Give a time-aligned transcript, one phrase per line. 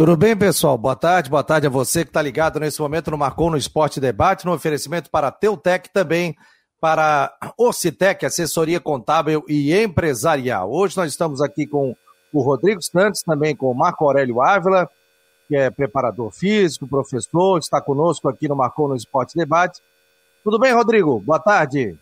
[0.00, 0.78] Tudo bem, pessoal?
[0.78, 4.00] Boa tarde, boa tarde a você que está ligado nesse momento no Marcou no Esporte
[4.00, 6.34] Debate, no oferecimento para a Teutec também
[6.80, 10.72] para Ocitec, assessoria contábil e empresarial.
[10.72, 11.94] Hoje nós estamos aqui com
[12.32, 14.88] o Rodrigo Santos, também com o Marco Aurélio Ávila,
[15.46, 19.82] que é preparador físico, professor, está conosco aqui no Marcou no Esporte Debate.
[20.42, 21.20] Tudo bem, Rodrigo?
[21.20, 21.94] Boa tarde.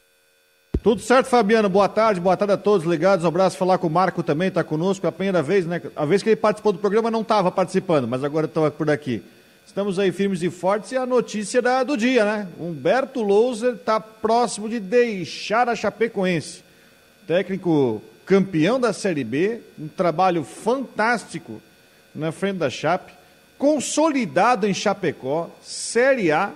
[0.83, 1.69] Tudo certo, Fabiano.
[1.69, 3.25] Boa tarde, boa tarde a todos ligados.
[3.25, 3.57] Um abraço.
[3.57, 5.05] Falar com o Marco também, está conosco.
[5.05, 5.83] É a primeira vez, né?
[5.97, 9.21] A vez que ele participou do programa não estava participando, mas agora estou por aqui.
[9.67, 12.49] Estamos aí firmes e fortes e a notícia da, do dia, né?
[12.61, 16.63] Humberto Louser está próximo de deixar a Chapecoense.
[17.27, 21.61] Técnico campeão da Série B, um trabalho fantástico
[22.15, 23.13] na frente da Chape,
[23.59, 26.53] consolidado em Chapecó, Série A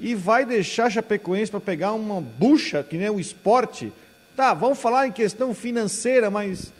[0.00, 3.92] e vai deixar Chapecoense para pegar uma bucha, que nem o esporte.
[4.36, 6.72] Tá, vamos falar em questão financeira, mas.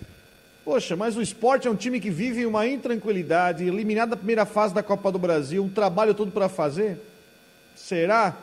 [0.64, 4.74] Poxa, mas o esporte é um time que vive uma intranquilidade, eliminado da primeira fase
[4.74, 7.00] da Copa do Brasil, um trabalho todo para fazer?
[7.74, 8.36] Será?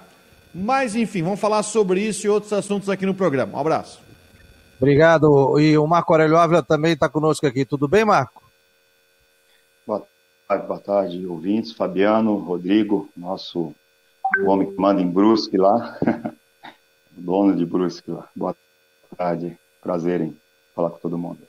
[0.53, 3.57] Mas enfim, vamos falar sobre isso e outros assuntos aqui no programa.
[3.57, 4.01] Um abraço.
[4.77, 5.59] Obrigado.
[5.59, 7.63] E o Marco Aurélio Ávila também está conosco aqui.
[7.63, 8.41] Tudo bem, Marco?
[9.85, 10.03] Boa
[10.47, 11.71] tarde, boa tarde, ouvintes.
[11.73, 13.73] Fabiano, Rodrigo, nosso
[14.39, 15.97] o homem que manda em Brusque lá,
[17.17, 18.27] o dono de Brusque lá.
[18.35, 18.55] Boa
[19.17, 20.37] tarde, prazer em
[20.75, 21.39] falar com todo mundo.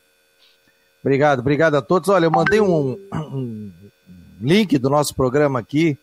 [1.01, 2.09] Obrigado, obrigado a todos.
[2.09, 3.73] Olha, eu mandei um, um
[4.41, 5.99] link do nosso programa aqui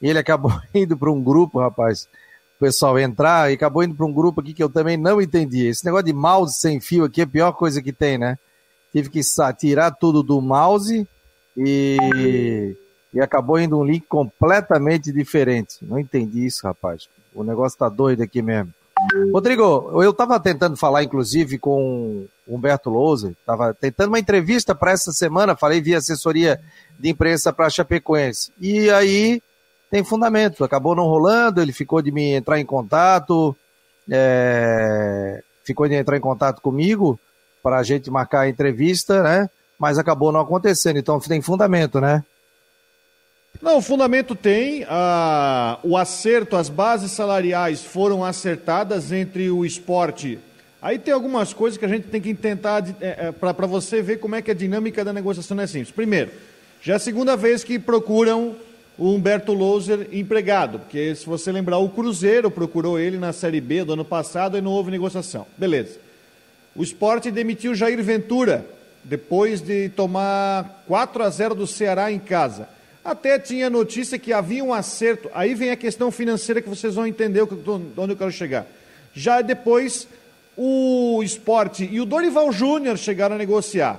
[0.00, 2.08] e ele acabou indo para um grupo, rapaz.
[2.56, 5.66] O pessoal entrar e acabou indo para um grupo aqui que eu também não entendi.
[5.66, 8.38] Esse negócio de mouse sem fio aqui é a pior coisa que tem, né?
[8.92, 9.20] Tive que
[9.58, 11.08] tirar tudo do mouse
[11.56, 12.76] e
[13.12, 15.78] e acabou indo um link completamente diferente.
[15.82, 17.08] Não entendi isso, rapaz.
[17.34, 18.72] O negócio tá doido aqui mesmo.
[19.32, 25.10] Rodrigo, eu estava tentando falar, inclusive, com Humberto Lousa, estava tentando uma entrevista para essa
[25.10, 26.60] semana, falei via assessoria
[26.98, 28.52] de imprensa para Chapecoense.
[28.60, 29.42] E aí
[29.90, 33.56] tem fundamento, acabou não rolando, ele ficou de me entrar em contato,
[34.10, 37.18] é, ficou de entrar em contato comigo
[37.62, 39.48] para a gente marcar a entrevista, né?
[39.78, 42.22] Mas acabou não acontecendo, então tem fundamento, né?
[43.60, 44.86] Não, o fundamento tem.
[45.82, 50.38] O acerto, as bases salariais foram acertadas entre o esporte.
[50.80, 54.18] Aí tem algumas coisas que a gente tem que tentar, é, é, para você ver
[54.18, 55.90] como é que a dinâmica da negociação é simples.
[55.90, 56.30] Primeiro,
[56.80, 58.56] já é a segunda vez que procuram
[58.96, 63.84] o Humberto Louser empregado, porque se você lembrar, o Cruzeiro procurou ele na Série B
[63.84, 65.46] do ano passado e não houve negociação.
[65.58, 65.98] Beleza.
[66.74, 68.64] O esporte demitiu Jair Ventura,
[69.04, 72.66] depois de tomar 4 a 0 do Ceará em casa.
[73.04, 75.30] Até tinha notícia que havia um acerto.
[75.32, 78.66] Aí vem a questão financeira que vocês vão entender onde eu quero chegar.
[79.14, 80.06] Já depois,
[80.56, 83.98] o esporte e o Dorival Júnior chegaram a negociar.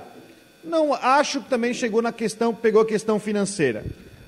[0.62, 3.84] Não acho que também chegou na questão, pegou a questão financeira.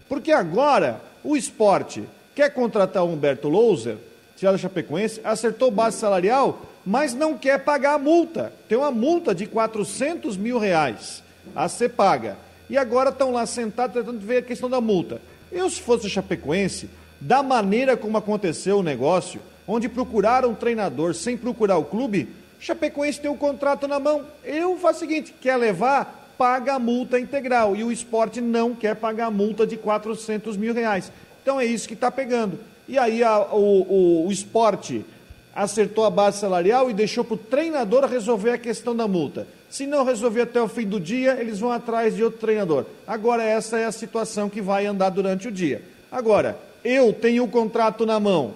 [0.08, 2.02] Porque agora o esporte
[2.34, 3.96] quer contratar o Humberto Louser,
[4.36, 8.52] tirado Chapecoense, acertou base salarial, mas não quer pagar a multa.
[8.68, 11.22] Tem uma multa de 400 mil reais
[11.54, 12.36] a ser paga
[12.74, 15.22] e agora estão lá sentados tentando ver a questão da multa.
[15.52, 16.90] Eu, se fosse Chapecoense,
[17.20, 23.20] da maneira como aconteceu o negócio, onde procuraram um treinador sem procurar o clube, Chapecoense
[23.20, 24.26] tem o um contrato na mão.
[24.42, 27.76] Eu faço o seguinte: quer levar, paga a multa integral.
[27.76, 31.12] E o esporte não quer pagar a multa de 400 mil reais.
[31.42, 32.58] Então é isso que está pegando.
[32.88, 35.06] E aí a, o, o, o esporte
[35.54, 39.46] acertou a base salarial e deixou para o treinador resolver a questão da multa.
[39.74, 42.86] Se não resolver até o fim do dia, eles vão atrás de outro treinador.
[43.04, 45.82] Agora, essa é a situação que vai andar durante o dia.
[46.12, 48.54] Agora, eu tenho o um contrato na mão,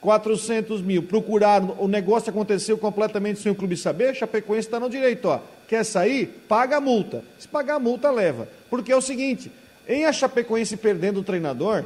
[0.00, 5.26] 400 mil, procurar, o negócio aconteceu completamente sem o clube saber, Chapecoense está no direito,
[5.28, 5.38] ó.
[5.68, 6.26] Quer sair?
[6.48, 7.22] Paga a multa.
[7.38, 8.48] Se pagar a multa, leva.
[8.68, 9.52] Porque é o seguinte,
[9.86, 11.84] em a Chapecoense perdendo o treinador,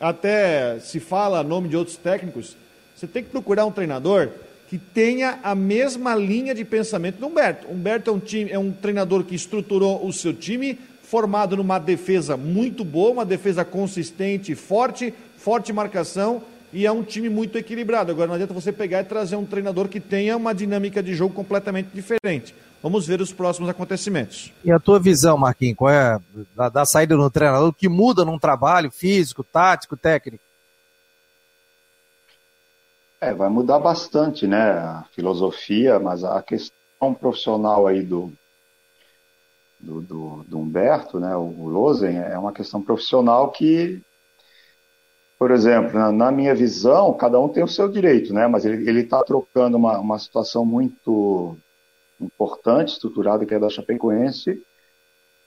[0.00, 2.56] até se fala nome de outros técnicos,
[2.96, 4.30] você tem que procurar um treinador
[4.72, 7.70] que tenha a mesma linha de pensamento do Humberto.
[7.70, 12.38] Humberto é um, time, é um treinador que estruturou o seu time, formado numa defesa
[12.38, 16.40] muito boa, uma defesa consistente, forte, forte marcação,
[16.72, 18.10] e é um time muito equilibrado.
[18.10, 21.34] Agora não adianta você pegar e trazer um treinador que tenha uma dinâmica de jogo
[21.34, 22.54] completamente diferente.
[22.82, 24.54] Vamos ver os próximos acontecimentos.
[24.64, 26.18] E a tua visão, Marquinhos, qual é
[26.56, 30.42] da, da saída do treinador, que muda num trabalho físico, tático, técnico?
[33.22, 38.32] É, vai mudar bastante, né, a filosofia, mas a questão profissional aí do,
[39.78, 44.02] do, do, do Humberto, né, o Lozen, é uma questão profissional que,
[45.38, 49.02] por exemplo, na, na, minha visão, cada um tem o seu direito, né, mas ele
[49.02, 51.56] está trocando uma, uma situação muito
[52.20, 54.60] importante, estruturada, que é da Chapecoense,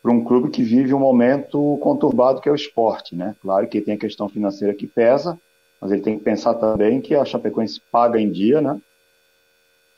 [0.02, 3.36] para um clube que vive um momento conturbado que é o esporte, né?
[3.42, 5.38] Claro que tem a questão financeira que pesa,
[5.82, 8.80] mas ele tem que pensar também que a Chapecoense paga em dia, né?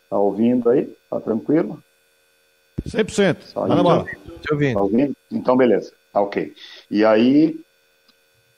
[0.09, 0.95] Tá ouvindo aí?
[1.09, 1.81] Tá tranquilo?
[2.87, 3.41] 100%.
[3.41, 4.05] Só bola.
[4.05, 4.75] Tá ouvindo?
[4.75, 5.15] Tá ouvindo?
[5.31, 5.91] Então, beleza.
[6.13, 6.53] Tá ok.
[6.89, 7.59] E aí,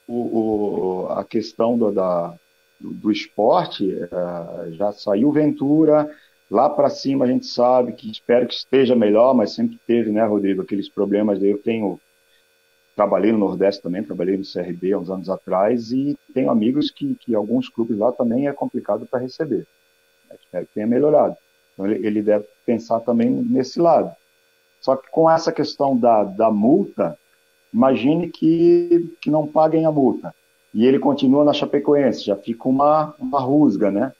[0.08, 2.34] o, o a questão do, da,
[2.80, 6.10] do, do esporte, uh, já saiu Ventura,
[6.50, 10.26] Lá para cima a gente sabe que espero que esteja melhor, mas sempre teve, né,
[10.26, 11.44] Rodrigo, aqueles problemas.
[11.44, 12.00] Eu tenho
[13.00, 17.34] trabalhei no Nordeste também, trabalhei no CRB uns anos atrás e tenho amigos que, que
[17.34, 19.66] alguns clubes lá também é complicado para receber.
[20.34, 21.34] Espero que tenha melhorado.
[21.74, 24.14] Então ele, ele, deve pensar também nesse lado.
[24.82, 27.18] Só que com essa questão da, da multa,
[27.74, 30.36] imagine que, que não paguem a multa.
[30.74, 34.12] E ele continua na Chapecoense, já fica uma, uma rusga, né?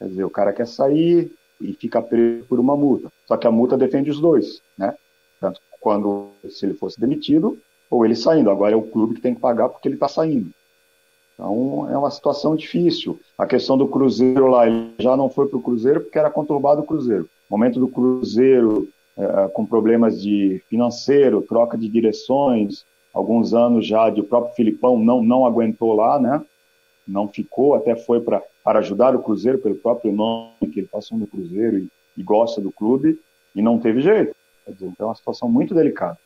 [0.00, 3.08] Quer dizer, o cara quer sair, e fica preso por uma multa.
[3.24, 4.96] Só que a multa defende os dois, né?
[5.40, 7.56] Tanto quando se ele fosse demitido
[7.90, 8.50] ou ele saindo.
[8.50, 10.50] Agora é o clube que tem que pagar porque ele está saindo.
[11.34, 13.20] Então é uma situação difícil.
[13.36, 16.80] A questão do Cruzeiro lá, ele já não foi para o Cruzeiro porque era conturbado
[16.80, 17.28] o Cruzeiro.
[17.48, 24.20] momento do Cruzeiro é, com problemas de financeiro, troca de direções, alguns anos já de
[24.20, 26.42] o próprio Filipão não não aguentou lá, né?
[27.06, 31.16] Não ficou, até foi para para ajudar o Cruzeiro pelo próprio nome que ele passou
[31.16, 33.16] no Cruzeiro e, e gosta do clube
[33.54, 34.34] e não teve jeito.
[34.66, 36.18] Dizer, então é uma situação muito delicada.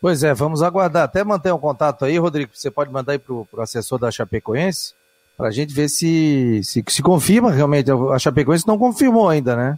[0.00, 1.04] Pois é, vamos aguardar.
[1.04, 2.50] Até manter um contato aí, Rodrigo.
[2.54, 4.94] Você pode mandar aí para o assessor da Chapecoense
[5.36, 7.90] para a gente ver se, se se confirma realmente.
[7.90, 9.76] A Chapecoense não confirmou ainda, né?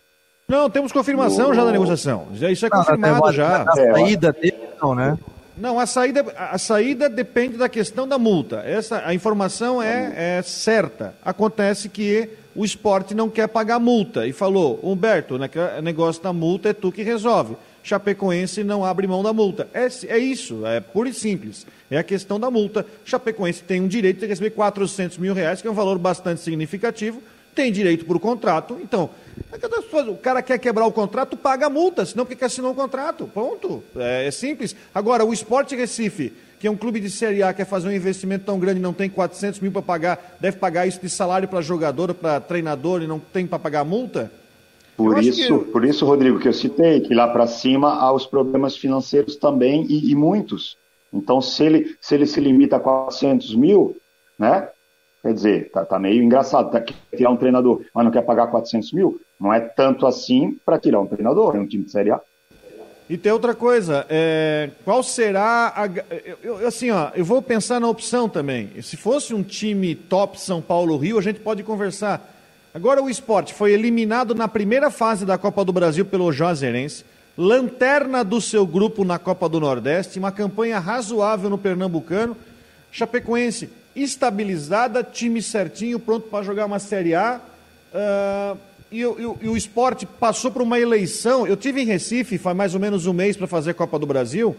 [0.49, 1.55] Não, temos confirmação o...
[1.55, 2.29] já da negociação.
[2.33, 3.63] Isso é confirmado não, já.
[3.63, 5.19] A saída dele, não, né?
[5.57, 8.63] Não, a saída, a saída depende da questão da multa.
[8.65, 11.15] Essa, a informação é, é certa.
[11.23, 16.71] Acontece que o esporte não quer pagar multa e falou, Humberto, o negócio da multa
[16.71, 17.57] é tu que resolve.
[17.83, 19.69] Chapecoense não abre mão da multa.
[19.73, 21.67] É, é isso, é puro e simples.
[21.91, 22.87] É a questão da multa.
[23.05, 27.23] Chapecoense tem um direito de receber 400 mil reais, que é um valor bastante significativo,
[27.55, 28.79] tem direito por contrato.
[28.83, 29.11] Então,
[30.09, 33.27] o cara quer quebrar o contrato, paga a multa, senão porque assinar um contrato.
[33.33, 33.83] Ponto.
[33.97, 34.77] É, é, simples.
[34.95, 38.45] Agora, o Esporte Recife, que é um clube de Série A, quer fazer um investimento
[38.45, 42.15] tão grande, não tem 400 mil para pagar, deve pagar isso de salário para jogador,
[42.15, 44.31] para treinador e não tem para pagar multa?
[45.05, 45.65] Por isso, que...
[45.71, 49.87] por isso, Rodrigo, que eu citei, que lá para cima há os problemas financeiros também
[49.89, 50.77] e, e, muitos.
[51.13, 53.97] Então, se ele, se ele se limita a 400 mil,
[54.39, 54.69] né?
[55.23, 56.71] Quer dizer, tá, tá meio engraçado.
[56.71, 59.21] Tá, quer tirar um treinador, mas não quer pagar 400 mil?
[59.39, 62.21] Não é tanto assim para tirar um treinador, é um time de Série A.
[63.09, 65.87] E tem outra coisa, é, qual será a.
[66.45, 68.71] Eu, assim, ó, eu vou pensar na opção também.
[68.83, 72.40] Se fosse um time top São Paulo-Rio, a gente pode conversar.
[72.73, 77.05] Agora o esporte foi eliminado na primeira fase da Copa do Brasil pelo Juazeirense,
[77.37, 82.37] lanterna do seu grupo na Copa do Nordeste, uma campanha razoável no Pernambucano.
[82.93, 87.41] Chapecoense estabilizada, time certinho, pronto para jogar uma Série A.
[87.93, 88.59] Uh,
[88.91, 91.47] e, e, e, o esporte passou por uma eleição.
[91.47, 94.07] Eu tive em Recife faz mais ou menos um mês para fazer a Copa do
[94.07, 94.57] Brasil,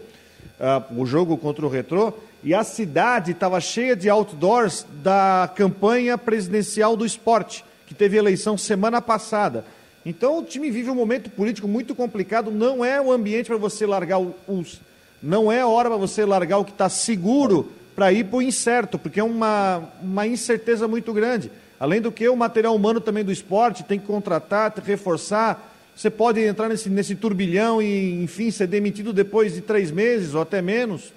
[0.60, 2.12] uh, o jogo contra o Retrô,
[2.44, 8.56] e a cidade estava cheia de outdoors da campanha presidencial do esporte, que teve eleição
[8.56, 9.64] semana passada.
[10.04, 13.86] Então o time vive um momento político muito complicado, não é o ambiente para você
[13.86, 14.80] largar os.
[15.22, 18.42] Não é a hora para você largar o que está seguro para ir para o
[18.42, 21.50] incerto, porque é uma, uma incerteza muito grande.
[21.78, 25.70] Além do que, o material humano também do esporte tem que contratar, reforçar.
[25.94, 30.40] Você pode entrar nesse, nesse turbilhão e, enfim, ser demitido depois de três meses ou
[30.40, 31.12] até menos.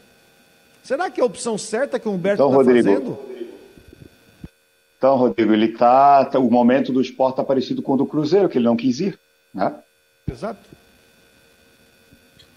[0.84, 3.35] Será que é a opção certa que o Humberto está então, fazendo?
[5.06, 6.28] Então, Rodrigo, ele está.
[6.34, 9.20] O momento do esporte está parecido com o do Cruzeiro, que ele não quis ir.
[9.54, 9.72] Né?
[10.28, 10.68] Exato.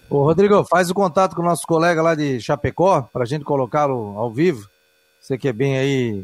[0.09, 3.45] Ô, Rodrigo, faz o contato com o nosso colega lá de Chapecó, para a gente
[3.45, 4.67] colocá-lo ao vivo.
[5.21, 6.23] Você que é bem aí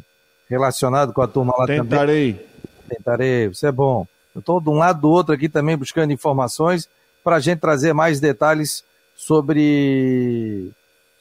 [0.50, 1.84] relacionado com a turma lá Tentarei.
[1.84, 2.34] também.
[2.34, 2.48] Tentarei.
[2.90, 4.08] Tentarei, você é bom.
[4.34, 6.90] Eu estou de um lado do outro aqui também buscando informações
[7.24, 8.84] para a gente trazer mais detalhes
[9.16, 10.72] sobre,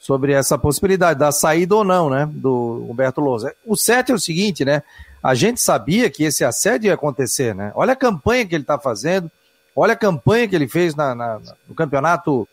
[0.05, 3.55] sobre essa possibilidade da saída ou não, né, do Humberto Lousa.
[3.65, 4.83] O certo é o seguinte, né,
[5.21, 8.77] a gente sabia que esse assédio ia acontecer, né, olha a campanha que ele está
[8.77, 9.31] fazendo,
[9.75, 12.47] olha a campanha que ele fez na, na, no campeonato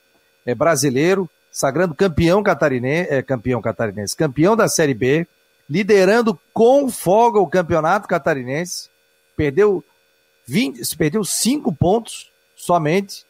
[0.46, 5.26] é, brasileiro, sagrando campeão catarinense, é, campeão catarinense, campeão da Série B,
[5.68, 8.88] liderando com folga o campeonato catarinense,
[9.36, 9.84] perdeu
[10.46, 13.26] 20, perdeu 5 pontos somente.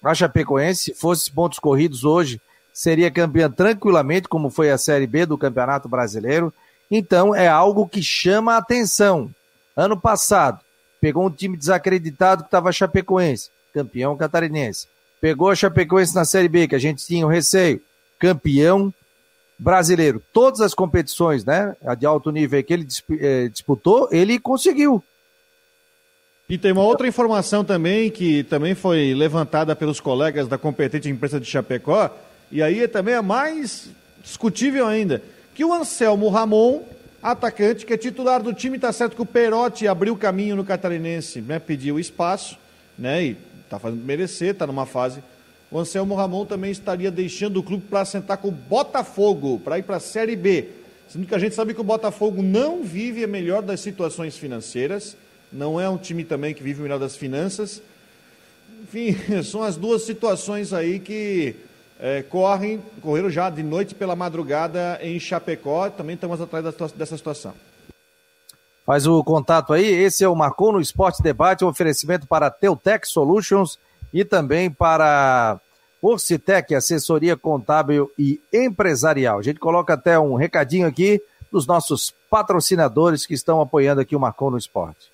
[0.00, 2.40] A Chapecoense, se fosse pontos corridos hoje,
[2.74, 6.52] seria campeã tranquilamente, como foi a Série B do Campeonato Brasileiro.
[6.90, 9.30] Então é algo que chama a atenção.
[9.76, 10.58] Ano passado,
[11.00, 14.88] pegou um time desacreditado que estava Chapecoense, campeão catarinense.
[15.20, 17.80] Pegou a Chapecoense na Série B, que a gente tinha o receio.
[18.18, 18.92] Campeão
[19.58, 20.20] brasileiro.
[20.32, 21.74] Todas as competições, né?
[21.98, 22.86] De alto nível que ele
[23.20, 25.02] eh, disputou, ele conseguiu.
[26.48, 31.40] E tem uma outra informação também que também foi levantada pelos colegas da competente empresa
[31.40, 32.10] de Chapecó,
[32.54, 33.88] e aí também é mais
[34.22, 35.20] discutível ainda,
[35.56, 36.84] que o Anselmo Ramon,
[37.20, 41.40] atacante, que é titular do time, está certo que o Perotti abriu caminho no Catarinense,
[41.40, 42.56] né, pediu espaço,
[42.96, 45.20] né, e está fazendo merecer, está numa fase.
[45.68, 49.82] O Anselmo Ramon também estaria deixando o clube para sentar com o Botafogo, para ir
[49.82, 50.68] para a Série B.
[51.08, 55.16] Sendo que a gente sabe que o Botafogo não vive a melhor das situações financeiras,
[55.52, 57.82] não é um time também que vive o melhor das finanças.
[58.84, 61.56] Enfim, são as duas situações aí que
[61.98, 65.88] é, correm, correram já de noite pela madrugada em Chapecó.
[65.90, 67.54] Também estamos atrás dessa situação.
[68.84, 69.86] Faz o contato aí.
[69.86, 73.78] Esse é o Marcou no Esporte Debate, um oferecimento para Teutec Solutions
[74.12, 75.58] e também para
[76.02, 79.38] Orcitec, assessoria contábil e empresarial.
[79.38, 81.20] A gente coloca até um recadinho aqui
[81.50, 85.13] dos nossos patrocinadores que estão apoiando aqui o Marcou no Esporte.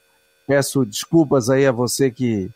[0.47, 2.49] peço desculpas aí a você que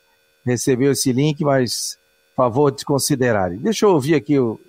[0.44, 1.96] recebeu esse link, mas
[2.36, 3.58] favor de considerarem.
[3.58, 4.60] Deixa eu ouvir aqui o,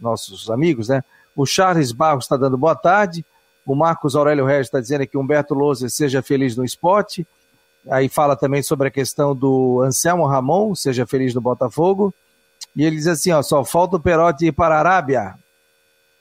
[0.00, 1.04] nossos, amigos, né?
[1.36, 3.24] O Charles Barros está dando boa tarde.
[3.66, 7.26] O Marcos Aurélio Regis está dizendo que Humberto Lousa seja feliz no esporte.
[7.90, 12.12] Aí fala também sobre a questão do Anselmo Ramon, seja feliz no Botafogo.
[12.74, 15.34] E ele diz assim: ó, só falta o Perotti ir para a Arábia.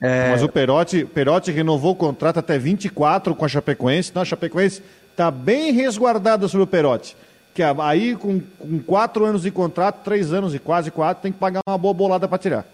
[0.01, 0.32] É...
[0.32, 4.10] Mas o Perotti, Perotti renovou o contrato até 24 com a Chapecoense.
[4.10, 7.16] Então a Chapecoense está bem resguardada sobre o Perotti
[7.63, 11.62] aí com, com quatro anos de contrato, três anos e quase quatro, tem que pagar
[11.68, 12.66] uma boa bolada para tirar.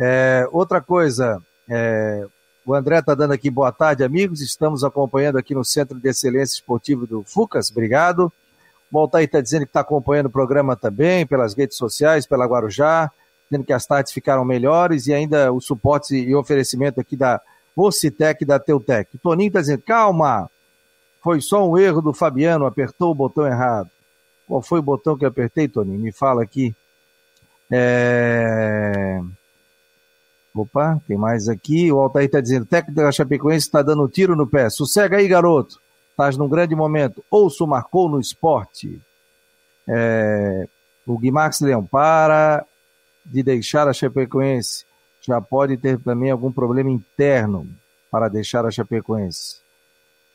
[0.00, 2.26] É, outra coisa, é,
[2.64, 4.40] o André está dando aqui boa tarde, amigos.
[4.40, 8.32] Estamos acompanhando aqui no Centro de Excelência Esportivo do Fucas, obrigado.
[8.90, 13.10] O Altair está dizendo que está acompanhando o programa também, pelas redes sociais, pela Guarujá,
[13.50, 17.40] dizendo que as tardes ficaram melhores e ainda o suporte e oferecimento aqui da
[17.74, 19.16] Ocitec e da Teutec.
[19.16, 20.50] O Toninho está dizendo, calma,
[21.22, 23.88] foi só um erro do Fabiano, apertou o botão errado.
[24.46, 25.96] Qual foi o botão que eu apertei, Tony?
[25.96, 26.74] Me fala aqui.
[27.70, 29.20] É...
[30.54, 31.90] Opa, tem mais aqui.
[31.90, 34.68] O Altair está dizendo: técnico da Chapecoense está dando tiro no pé.
[34.68, 35.80] Sossega aí, garoto.
[36.10, 37.24] Estás num grande momento.
[37.30, 39.00] Ouço marcou no esporte.
[39.88, 40.66] É...
[41.06, 42.66] O Guimarães Leão, para
[43.24, 44.84] de deixar a Chapecoense.
[45.22, 47.66] Já pode ter também algum problema interno
[48.10, 49.61] para deixar a Chapecoense.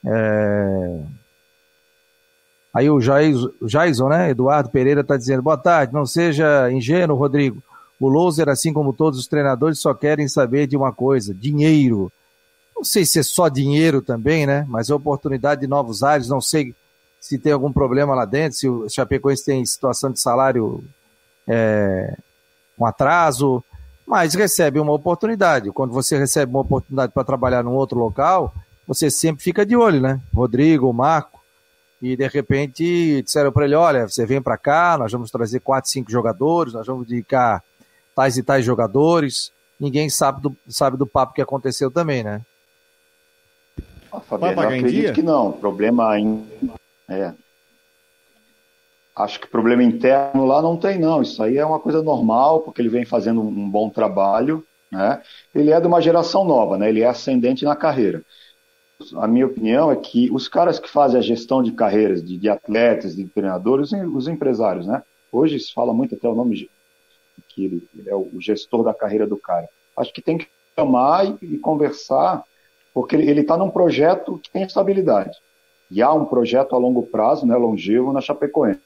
[0.08, 1.00] É...
[2.74, 4.30] Aí o Jaison, né?
[4.30, 7.62] Eduardo Pereira está dizendo: boa tarde, não seja ingênuo, Rodrigo.
[8.00, 12.12] O Loser, assim como todos os treinadores, só querem saber de uma coisa: dinheiro.
[12.76, 14.64] Não sei se é só dinheiro também, né?
[14.70, 16.30] Mas é oportunidade de novos ares.
[16.30, 16.76] Não sei
[17.20, 20.84] se tem algum problema lá dentro, se o Chapecoense tem situação de salário
[21.48, 22.16] é,
[22.78, 23.64] um atraso,
[24.06, 25.72] mas recebe uma oportunidade.
[25.72, 28.54] Quando você recebe uma oportunidade para trabalhar num outro local,
[28.88, 30.22] você sempre fica de olho, né?
[30.34, 31.42] Rodrigo, Marco,
[32.02, 35.90] e de repente disseram para ele: olha, você vem para cá, nós vamos trazer quatro,
[35.90, 37.62] cinco jogadores, nós vamos dedicar
[38.16, 39.52] tais e tais jogadores.
[39.80, 42.42] Ninguém sabe do, sabe do papo que aconteceu também, né?
[44.12, 45.50] Ah, Fabiano, eu acredito que não.
[45.50, 46.48] O problema em...
[47.10, 47.34] é.
[49.16, 51.22] acho que problema interno lá não tem, não.
[51.22, 54.66] Isso aí é uma coisa normal, porque ele vem fazendo um bom trabalho.
[54.92, 55.22] Né?
[55.54, 56.90] Ele é de uma geração nova, né?
[56.90, 58.24] ele é ascendente na carreira.
[59.16, 62.50] A minha opinião é que os caras que fazem a gestão de carreiras, de, de
[62.50, 65.04] atletas, de treinadores, os empresários, né?
[65.32, 66.70] Hoje se fala muito até o nome
[67.50, 69.70] que ele, ele é o gestor da carreira do cara.
[69.96, 72.44] Acho que tem que chamar e, e conversar,
[72.94, 75.38] porque ele está num projeto que tem estabilidade.
[75.92, 78.82] E há um projeto a longo prazo, né, longevo, na Chapecoense.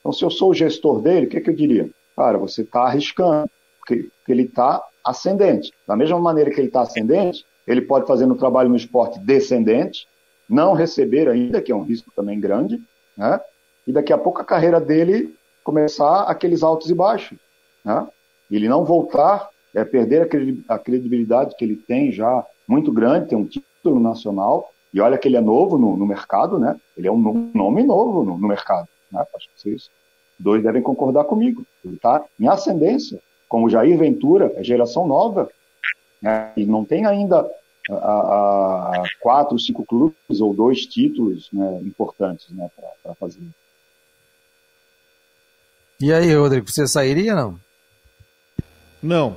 [0.00, 1.90] Então, se eu sou o gestor dele, o que, que eu diria?
[2.14, 5.72] Cara, você está arriscando, porque, porque ele está ascendente.
[5.86, 10.08] Da mesma maneira que ele está ascendente, ele pode fazer um trabalho no esporte descendente,
[10.48, 12.82] não receber ainda, que é um risco também grande,
[13.16, 13.40] né?
[13.86, 17.38] e daqui a pouco a carreira dele começar aqueles altos e baixos.
[17.84, 18.08] Né?
[18.50, 20.28] Ele não voltar, é perder
[20.68, 25.28] a credibilidade que ele tem já muito grande, tem um título nacional, e olha que
[25.28, 26.76] ele é novo no, no mercado, né?
[26.96, 28.88] Ele é um nome novo no, no mercado.
[29.12, 29.24] Né?
[29.36, 29.90] Acho que vocês
[30.36, 31.64] dois devem concordar comigo.
[31.84, 35.48] Ele está em ascendência, como Jair Ventura, é geração nova,
[36.20, 36.50] né?
[36.56, 37.48] e não tem ainda
[37.88, 42.68] a, a, quatro, cinco clubes ou dois títulos né, importantes né,
[43.04, 43.42] para fazer.
[46.00, 47.60] E aí, Rodrigo, você sairia não?
[49.02, 49.36] Não,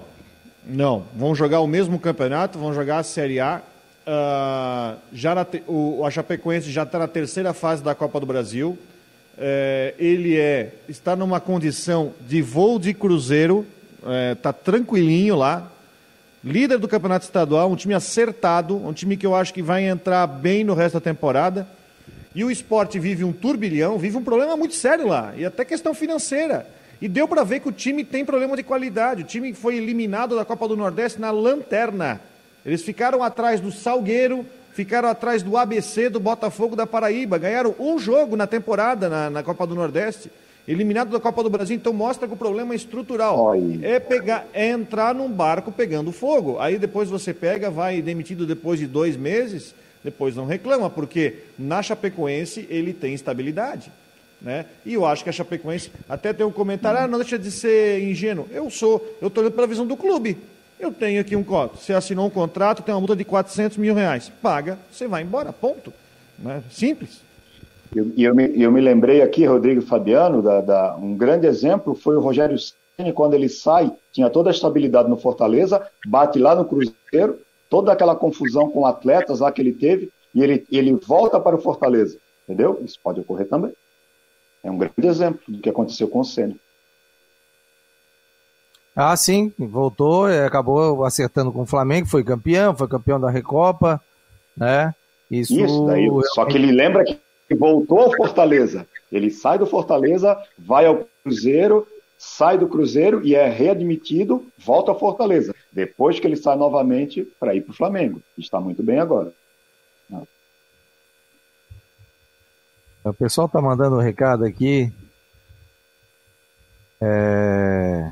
[0.65, 1.05] não.
[1.15, 3.61] Vão jogar o mesmo campeonato, vão jogar a Série A.
[4.05, 8.77] Uh, já te, o, a Chapecoense já está na terceira fase da Copa do Brasil.
[9.37, 13.65] É, ele é está numa condição de voo de cruzeiro,
[14.31, 15.71] está é, tranquilinho lá,
[16.43, 20.27] líder do campeonato estadual, um time acertado, um time que eu acho que vai entrar
[20.27, 21.67] bem no resto da temporada.
[22.35, 25.93] E o esporte vive um turbilhão, vive um problema muito sério lá, e até questão
[25.93, 26.67] financeira.
[26.99, 29.21] E deu para ver que o time tem problema de qualidade.
[29.21, 32.19] O time foi eliminado da Copa do Nordeste na lanterna.
[32.65, 37.37] Eles ficaram atrás do Salgueiro, ficaram atrás do ABC, do Botafogo da Paraíba.
[37.37, 40.31] Ganharam um jogo na temporada na, na Copa do Nordeste
[40.67, 43.37] eliminado da Copa do Brasil, então mostra que o problema é estrutural.
[43.81, 46.57] É pegar, é entrar num barco pegando fogo.
[46.59, 51.81] Aí depois você pega, vai demitido depois de dois meses, depois não reclama, porque na
[51.81, 53.91] Chapecoense ele tem estabilidade.
[54.41, 54.65] Né?
[54.85, 58.03] E eu acho que a Chapecoense até tem um comentário, ah, não deixa de ser
[58.03, 58.47] ingênuo.
[58.51, 60.37] Eu sou, eu estou olhando pela visão do clube.
[60.79, 61.77] Eu tenho aqui um coto.
[61.77, 64.29] Você assinou um contrato, tem uma multa de 400 mil reais.
[64.41, 65.93] Paga, você vai embora, ponto.
[66.37, 66.61] Né?
[66.69, 67.21] Simples.
[67.95, 72.15] E eu, me, eu me lembrei aqui, Rodrigo Fabiano, da, da, um grande exemplo foi
[72.15, 76.65] o Rogério Ceni quando ele sai, tinha toda a estabilidade no Fortaleza, bate lá no
[76.65, 81.55] Cruzeiro, toda aquela confusão com atletas lá que ele teve, e ele, ele volta para
[81.55, 82.17] o Fortaleza.
[82.43, 82.79] Entendeu?
[82.83, 83.71] Isso pode ocorrer também.
[84.63, 86.59] É um grande exemplo do que aconteceu com o Ceni.
[88.95, 93.99] Ah, sim, voltou, acabou acertando com o Flamengo, foi campeão, foi campeão da Recopa,
[94.55, 94.93] né?
[95.31, 97.19] Isso, Isso daí, só que ele lembra que
[97.51, 98.87] voltou ao Fortaleza.
[99.11, 104.99] Ele sai do Fortaleza, vai ao Cruzeiro, sai do Cruzeiro e é readmitido, volta ao
[104.99, 105.53] Fortaleza.
[105.71, 108.21] Depois que ele sai novamente para ir para o Flamengo.
[108.37, 109.33] Está muito bem agora.
[113.03, 114.93] O pessoal está mandando um recado aqui.
[117.01, 118.09] É...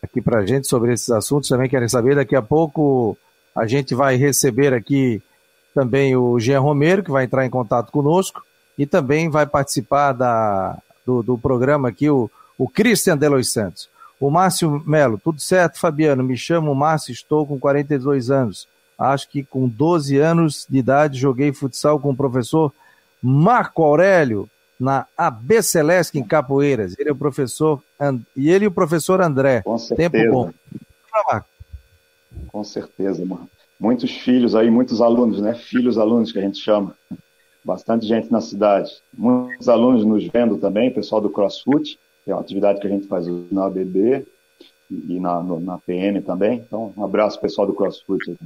[0.00, 1.48] Aqui para gente sobre esses assuntos.
[1.48, 2.14] Também querem saber.
[2.14, 3.18] Daqui a pouco
[3.54, 5.20] a gente vai receber aqui
[5.74, 8.42] também o Jean Romero, que vai entrar em contato conosco,
[8.78, 13.88] e também vai participar da, do, do programa aqui, o, o Christian Delois Santos.
[14.20, 16.22] O Márcio Melo, tudo certo, Fabiano?
[16.22, 18.68] Me chamo Márcio, estou com 42 anos.
[18.96, 22.72] Acho que com 12 anos de idade joguei futsal com o professor
[23.20, 26.94] Marco Aurélio na AB Celeste em Capoeiras.
[26.98, 28.20] Ele é o professor And...
[28.36, 29.62] e ele e o professor André.
[29.62, 30.10] Com certeza.
[30.10, 30.50] Tempo bom.
[32.48, 33.48] Com certeza, mano
[33.84, 35.54] muitos filhos aí, muitos alunos, né?
[35.54, 36.94] Filhos alunos que a gente chama.
[37.62, 38.90] Bastante gente na cidade.
[39.12, 43.06] Muitos alunos nos vendo também, pessoal do CrossFit, que é uma atividade que a gente
[43.06, 44.26] faz na ABB
[44.90, 46.64] e na, no, na PM também.
[46.66, 48.38] Então, um abraço pessoal do CrossFit.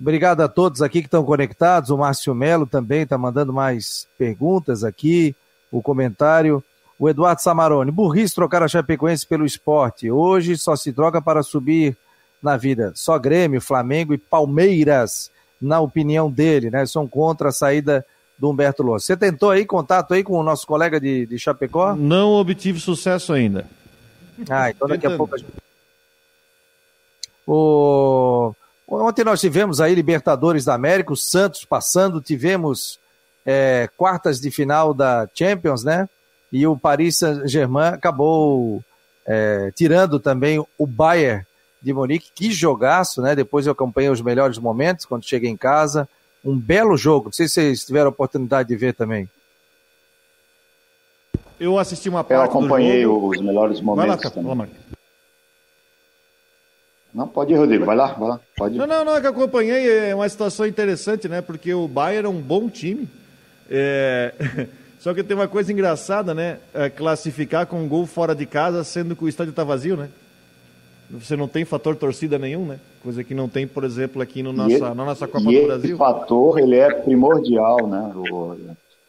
[0.00, 1.90] Obrigado a todos aqui que estão conectados.
[1.90, 5.34] O Márcio Melo também está mandando mais perguntas aqui.
[5.72, 6.62] O comentário.
[7.00, 7.90] O Eduardo Samarone.
[7.90, 10.08] Burrice trocar a Chapecoense pelo esporte.
[10.08, 11.96] Hoje só se troca para subir
[12.44, 12.92] na vida.
[12.94, 15.30] Só Grêmio, Flamengo e Palmeiras,
[15.60, 16.84] na opinião dele, né?
[16.86, 18.04] São contra a saída
[18.38, 19.06] do Humberto Lousa.
[19.06, 21.94] Você tentou aí contato aí com o nosso colega de, de Chapecó?
[21.94, 23.66] Não obtive sucesso ainda.
[24.50, 25.50] Ah, então daqui a pouco a gente...
[27.46, 28.52] O...
[28.86, 32.98] Ontem nós tivemos aí Libertadores da América, o Santos passando, tivemos
[33.46, 36.08] é, quartas de final da Champions, né?
[36.52, 38.82] E o Paris Saint-Germain acabou
[39.26, 41.44] é, tirando também o Bayern
[41.84, 42.32] de Monique.
[42.34, 43.36] Que jogaço, né?
[43.36, 46.08] Depois eu acompanhei os melhores momentos quando cheguei em casa.
[46.44, 47.26] Um belo jogo.
[47.26, 49.28] Não sei se vocês tiveram a oportunidade de ver também.
[51.60, 54.22] eu assisti uma parte Eu acompanhei os melhores momentos.
[54.22, 54.70] Vai lá, Vai
[57.14, 57.84] Não, pode ir, Rodrigo.
[57.84, 58.40] Vai lá, vai lá.
[58.56, 58.78] Pode ir.
[58.78, 60.08] Não, não, não, é que acompanhei.
[60.08, 61.40] É uma situação interessante, né?
[61.40, 63.08] Porque o Bayern é um bom time.
[63.70, 64.34] É...
[64.98, 66.60] Só que tem uma coisa engraçada, né?
[66.72, 70.08] É classificar com um gol fora de casa, sendo que o estádio está vazio, né?
[71.10, 72.80] Você não tem fator torcida nenhum, né?
[73.02, 75.90] Coisa que não tem, por exemplo, aqui no nossa, ele, na nossa Copa do Brasil.
[75.90, 78.12] Esse fator, ele é primordial, né?
[78.14, 78.56] O,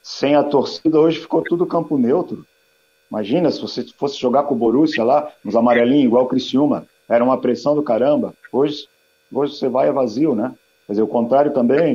[0.03, 2.45] sem a torcida, hoje ficou tudo campo neutro.
[3.09, 6.85] Imagina se você fosse jogar com o Borussia lá, nos amarelinhos, igual o Criciúma.
[7.07, 8.33] Era uma pressão do caramba.
[8.51, 8.87] Hoje,
[9.31, 10.53] hoje você vai é vazio, né?
[10.85, 11.93] Quer dizer, o contrário também.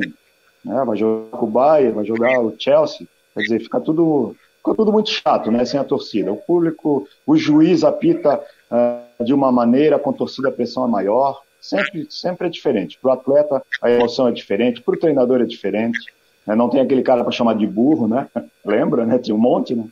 [0.63, 0.83] Né?
[0.85, 3.07] Vai jogar com o Bayern, vai jogar o Chelsea.
[3.33, 5.63] Quer dizer, fica tudo, fica tudo muito chato, né?
[5.65, 6.31] Sem a torcida.
[6.31, 11.41] O público, o juiz apita uh, de uma maneira, com torcida a pressão é maior.
[11.59, 12.97] Sempre, sempre é diferente.
[12.99, 14.81] Para o atleta, a emoção é diferente.
[14.81, 15.99] Para o treinador, é diferente.
[16.47, 16.55] Né?
[16.55, 18.27] Não tem aquele cara para chamar de burro, né?
[18.65, 19.19] Lembra, né?
[19.19, 19.85] Tinha um monte, né?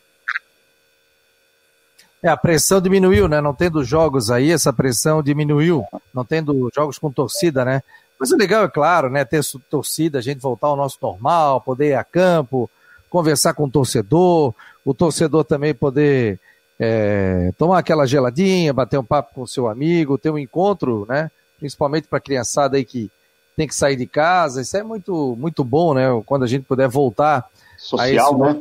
[2.21, 3.39] É, a pressão diminuiu, né?
[3.39, 5.85] Não tendo jogos aí, essa pressão diminuiu.
[6.13, 7.81] Não tendo jogos com torcida, né?
[8.19, 9.23] Mas o legal, é claro, né?
[9.23, 12.69] Ter torcida, a gente voltar ao nosso normal, poder ir a campo,
[13.09, 16.39] conversar com o torcedor, o torcedor também poder
[16.79, 21.29] é, tomar aquela geladinha, bater um papo com o seu amigo, ter um encontro, né?
[21.59, 23.11] Principalmente para a criançada aí que
[23.57, 24.61] tem que sair de casa.
[24.61, 26.05] Isso é muito, muito bom, né?
[26.25, 27.45] Quando a gente puder voltar
[27.77, 28.59] social, né?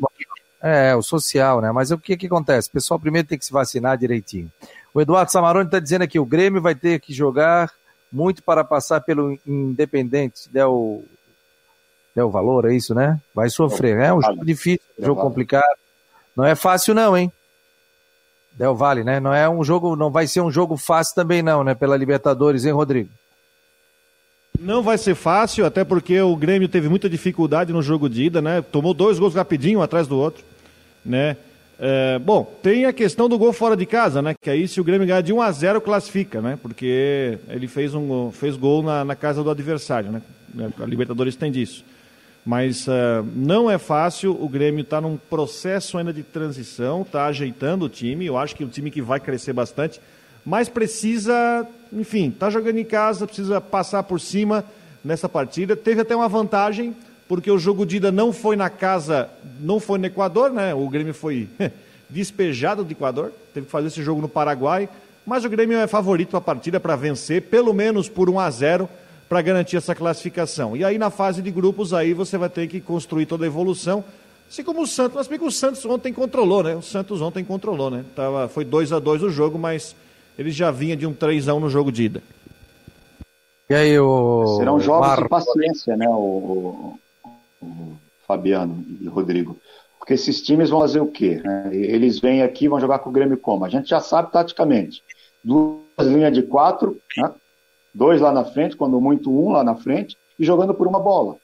[0.61, 1.71] É, o social, né?
[1.71, 2.69] Mas o que que acontece?
[2.69, 4.51] O pessoal primeiro tem que se vacinar direitinho.
[4.93, 7.71] O Eduardo Samaroni está dizendo aqui, o Grêmio vai ter que jogar
[8.11, 11.05] muito para passar pelo Independente, der o
[12.17, 13.21] valor, é isso, né?
[13.33, 13.97] Vai sofrer.
[13.99, 15.79] É um jogo difícil, um jogo complicado.
[16.35, 17.33] Não é fácil não, hein?
[18.59, 19.21] Del Vale, né?
[19.21, 21.77] Não é um jogo, não vai ser um jogo fácil também não, né?
[21.77, 23.09] Pela Libertadores, hein, Rodrigo?
[24.59, 28.43] Não vai ser fácil, até porque o Grêmio teve muita dificuldade no jogo de ida,
[28.43, 28.61] né?
[28.61, 30.45] Tomou dois gols rapidinho, um atrás do outro,
[31.05, 31.37] né?
[31.79, 34.35] É, bom, tem a questão do gol fora de casa, né?
[34.35, 36.59] Que aí se o Grêmio ganhar de 1 a 0 classifica, né?
[36.61, 40.21] Porque ele fez um fez gol na, na casa do adversário, né?
[40.81, 41.85] A Libertadores tem disso.
[42.49, 42.91] Mas uh,
[43.37, 48.25] não é fácil, o Grêmio está num processo ainda de transição, está ajeitando o time.
[48.25, 50.01] Eu acho que é um time que vai crescer bastante,
[50.47, 54.65] mas precisa, enfim, está jogando em casa, precisa passar por cima
[55.05, 55.77] nessa partida.
[55.77, 56.97] Teve até uma vantagem,
[57.29, 59.29] porque o jogo de ida não foi na casa,
[59.61, 60.73] não foi no Equador, né?
[60.73, 61.51] O Grêmio foi
[62.09, 64.89] despejado do Equador, teve que fazer esse jogo no Paraguai.
[65.27, 68.89] Mas o Grêmio é favorito a partida para vencer, pelo menos por 1 a 0
[69.29, 70.77] para garantir essa classificação.
[70.77, 74.05] E aí na fase de grupos aí você vai ter que construir toda a evolução.
[74.49, 76.75] Assim como o Santos, mas bem que o Santos ontem controlou, né?
[76.75, 78.05] O Santos ontem controlou, né?
[78.17, 79.95] Tava, foi 2 a 2 o jogo, mas
[80.39, 82.23] ele já vinha de um 3 a 1 no jogo de ida.
[83.69, 85.23] E aí o Serão jogos Mar...
[85.23, 86.99] de paciência, né, o,
[87.61, 89.59] o, Fabiano e Rodrigo.
[89.99, 91.43] Porque esses times vão fazer o quê?
[91.45, 91.71] Né?
[91.73, 93.67] Eles vêm aqui vão jogar com o Grêmio como?
[93.67, 95.03] A gente já sabe taticamente.
[95.45, 97.31] Duas linhas de quatro, né?
[97.99, 101.37] Dois lá na frente, quando muito um lá na frente, e jogando por uma bola.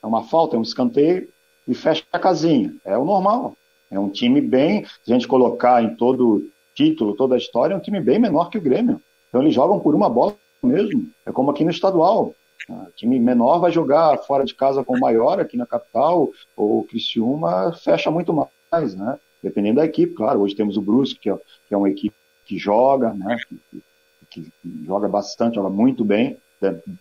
[0.00, 1.28] É uma falta, é um escanteio
[1.66, 2.72] e fecha a casinha.
[2.84, 3.56] É o normal.
[3.90, 7.76] É um time bem, se a gente colocar em todo título, toda a história, é
[7.76, 9.02] um time bem menor que o Grêmio.
[9.28, 11.10] Então eles jogam por uma bola mesmo.
[11.26, 12.32] É como aqui no estadual.
[12.68, 16.80] O time menor vai jogar fora de casa com o maior aqui na capital, ou
[16.80, 18.32] o Criciúma fecha muito
[18.70, 19.18] mais, né?
[19.42, 20.40] Dependendo da equipe, claro.
[20.40, 21.38] Hoje temos o Brusque, que é,
[21.70, 23.36] é uma equipe que joga, né?
[23.48, 23.82] Que,
[24.30, 24.52] que
[24.84, 26.38] joga bastante, joga muito bem,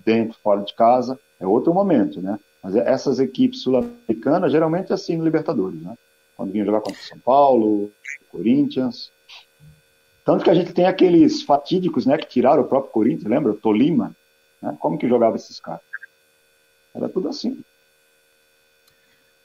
[0.05, 2.39] dentro, fora de casa, é outro momento, né?
[2.63, 5.95] Mas essas equipes sul-americanas, geralmente é assim no Libertadores, né?
[6.35, 7.91] Quando vinha jogar contra São Paulo,
[8.31, 9.11] Corinthians.
[10.23, 13.53] Tanto que a gente tem aqueles fatídicos, né, que tiraram o próprio Corinthians, lembra?
[13.53, 14.15] Tolima,
[14.61, 14.75] né?
[14.79, 15.81] Como que jogava esses caras?
[16.93, 17.61] Era tudo assim.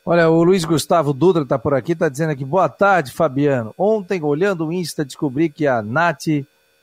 [0.05, 3.73] Olha, o Luiz Gustavo Dutra está por aqui, está dizendo aqui, boa tarde, Fabiano.
[3.79, 6.27] Ontem, olhando o Insta, descobri que a Nath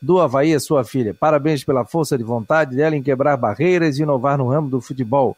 [0.02, 1.14] do Havaí é sua filha.
[1.14, 5.36] Parabéns pela força de vontade dela em quebrar barreiras e inovar no ramo do futebol.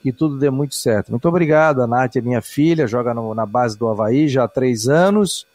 [0.00, 1.10] Que tudo dê muito certo.
[1.10, 1.82] Muito obrigado.
[1.82, 5.46] A Nath é minha filha, joga no, na base do Havaí já há três anos.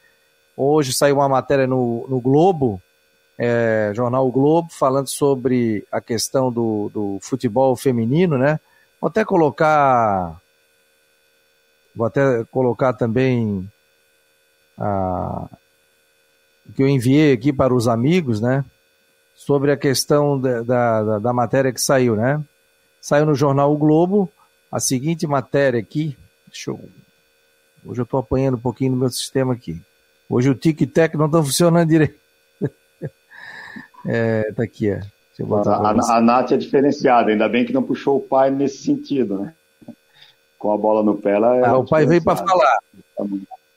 [0.57, 2.81] Hoje saiu uma matéria no, no Globo,
[3.37, 8.59] é, jornal o Globo, falando sobre a questão do, do futebol feminino, né?
[8.99, 10.37] Vou até colocar.
[11.95, 13.71] Vou até colocar também
[14.77, 15.47] a,
[16.75, 18.63] que eu enviei aqui para os amigos, né?
[19.35, 22.41] Sobre a questão da, da, da matéria que saiu, né?
[23.01, 24.29] Saiu no jornal O Globo
[24.71, 26.17] a seguinte matéria aqui.
[26.47, 26.79] Deixa eu...
[27.85, 29.81] Hoje eu estou apanhando um pouquinho no meu sistema aqui.
[30.29, 32.19] Hoje o tic-tac não está funcionando direito.
[34.05, 35.01] é, tá aqui, é.
[35.41, 39.39] A, a, a Nath é diferenciada, ainda bem que não puxou o pai nesse sentido,
[39.39, 39.53] né?
[40.57, 41.65] Com a bola no pé, ela é.
[41.65, 42.77] Ah, o pai veio para falar.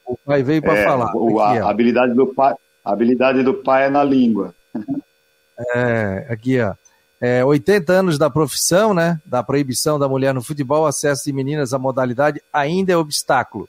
[0.05, 1.17] O pai veio para É, falar.
[1.17, 4.55] o- a, habilidade do pai, a habilidade do pai é na língua.
[5.75, 6.75] É, aqui, ó.
[7.21, 9.21] É, 80 anos da profissão, né?
[9.25, 13.69] Da proibição da mulher no futebol, acesso de meninas à modalidade ainda é obstáculo.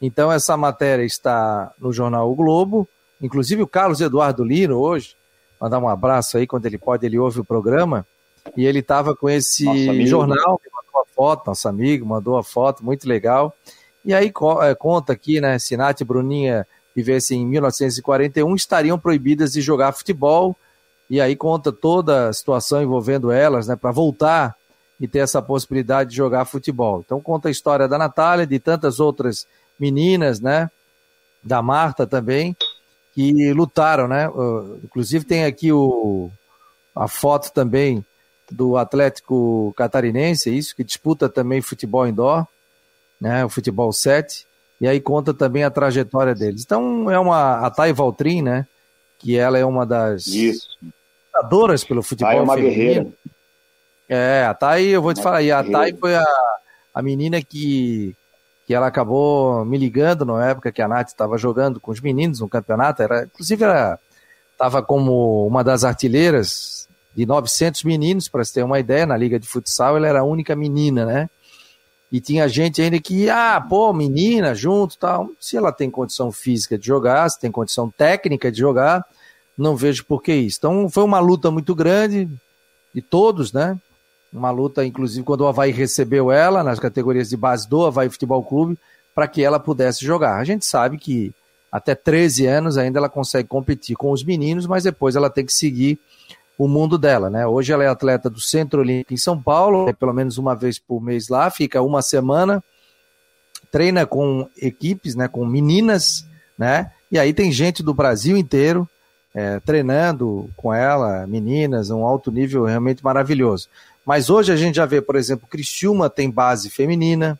[0.00, 2.88] Então, essa matéria está no jornal O Globo.
[3.20, 5.14] Inclusive, o Carlos Eduardo Lino, hoje,
[5.60, 8.06] mandar um abraço aí, quando ele pode, ele ouve o programa.
[8.56, 12.84] E ele estava com esse Nosso jornal, mandou a foto, nosso amigo, mandou a foto,
[12.84, 13.54] muito legal.
[14.04, 15.56] E aí é, conta aqui, né?
[16.00, 20.56] E Bruninha vivessem em 1941, estariam proibidas de jogar futebol
[21.10, 24.56] e aí conta toda a situação envolvendo elas, né, para voltar
[24.98, 27.02] e ter essa possibilidade de jogar futebol.
[27.04, 29.46] Então conta a história da Natália, de tantas outras
[29.78, 30.70] meninas, né,
[31.42, 32.56] da Marta também,
[33.14, 34.28] que lutaram, né?
[34.82, 36.30] Inclusive tem aqui o,
[36.94, 38.04] a foto também
[38.50, 42.46] do Atlético Catarinense, isso que disputa também futebol indoor,
[43.20, 44.46] né, o futebol 7,
[44.80, 46.62] e aí conta também a trajetória deles.
[46.64, 48.66] Então é uma a Thay Valtrin, né,
[49.18, 50.68] que ela é uma das Isso.
[51.34, 52.76] lutadoras pelo futebol Pai é uma feminino.
[52.76, 53.08] guerreira.
[54.08, 55.80] É, a Thay, eu vou te Uma falar, e a guerreira.
[55.80, 56.24] Thay foi a,
[56.94, 58.14] a menina que,
[58.66, 62.40] que ela acabou me ligando na época que a Nath estava jogando com os meninos
[62.40, 63.98] no campeonato, era, inclusive ela
[64.52, 69.38] estava como uma das artilheiras de 900 meninos, para você ter uma ideia, na liga
[69.38, 71.30] de futsal ela era a única menina, né?
[72.10, 75.28] E tinha gente ainda que, ah, pô, menina, junto tal.
[75.40, 79.04] Se ela tem condição física de jogar, se tem condição técnica de jogar,
[79.58, 80.58] não vejo por que isso.
[80.58, 82.28] Então foi uma luta muito grande
[82.94, 83.78] de todos, né?
[84.32, 88.44] Uma luta, inclusive, quando o Havaí recebeu ela nas categorias de base do Havaí Futebol
[88.44, 88.78] Clube,
[89.14, 90.36] para que ela pudesse jogar.
[90.38, 91.32] A gente sabe que
[91.72, 95.52] até 13 anos ainda ela consegue competir com os meninos, mas depois ela tem que
[95.52, 95.98] seguir
[96.58, 97.46] o mundo dela, né?
[97.46, 100.78] Hoje ela é atleta do Centro Olímpico em São Paulo, é pelo menos uma vez
[100.78, 102.62] por mês lá, fica uma semana,
[103.70, 105.28] treina com equipes, né?
[105.28, 106.26] Com meninas,
[106.58, 106.92] né?
[107.10, 108.88] E aí tem gente do Brasil inteiro
[109.36, 113.68] é, treinando com ela, meninas, um alto nível realmente maravilhoso.
[114.04, 117.38] Mas hoje a gente já vê, por exemplo, Criciúma tem base feminina,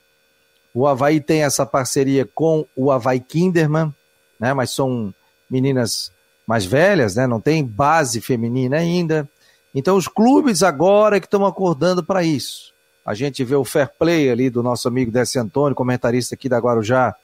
[0.74, 3.94] o Havaí tem essa parceria com o Havaí Kinderman,
[4.38, 4.52] né?
[4.52, 5.14] Mas são
[5.50, 6.12] meninas
[6.46, 7.26] mais velhas, né?
[7.26, 9.28] Não tem base feminina ainda.
[9.74, 12.72] Então os clubes agora é que estão acordando para isso.
[13.04, 16.59] A gente vê o fair play ali do nosso amigo Décio Antônio, comentarista aqui da
[16.59, 17.14] Guarujá.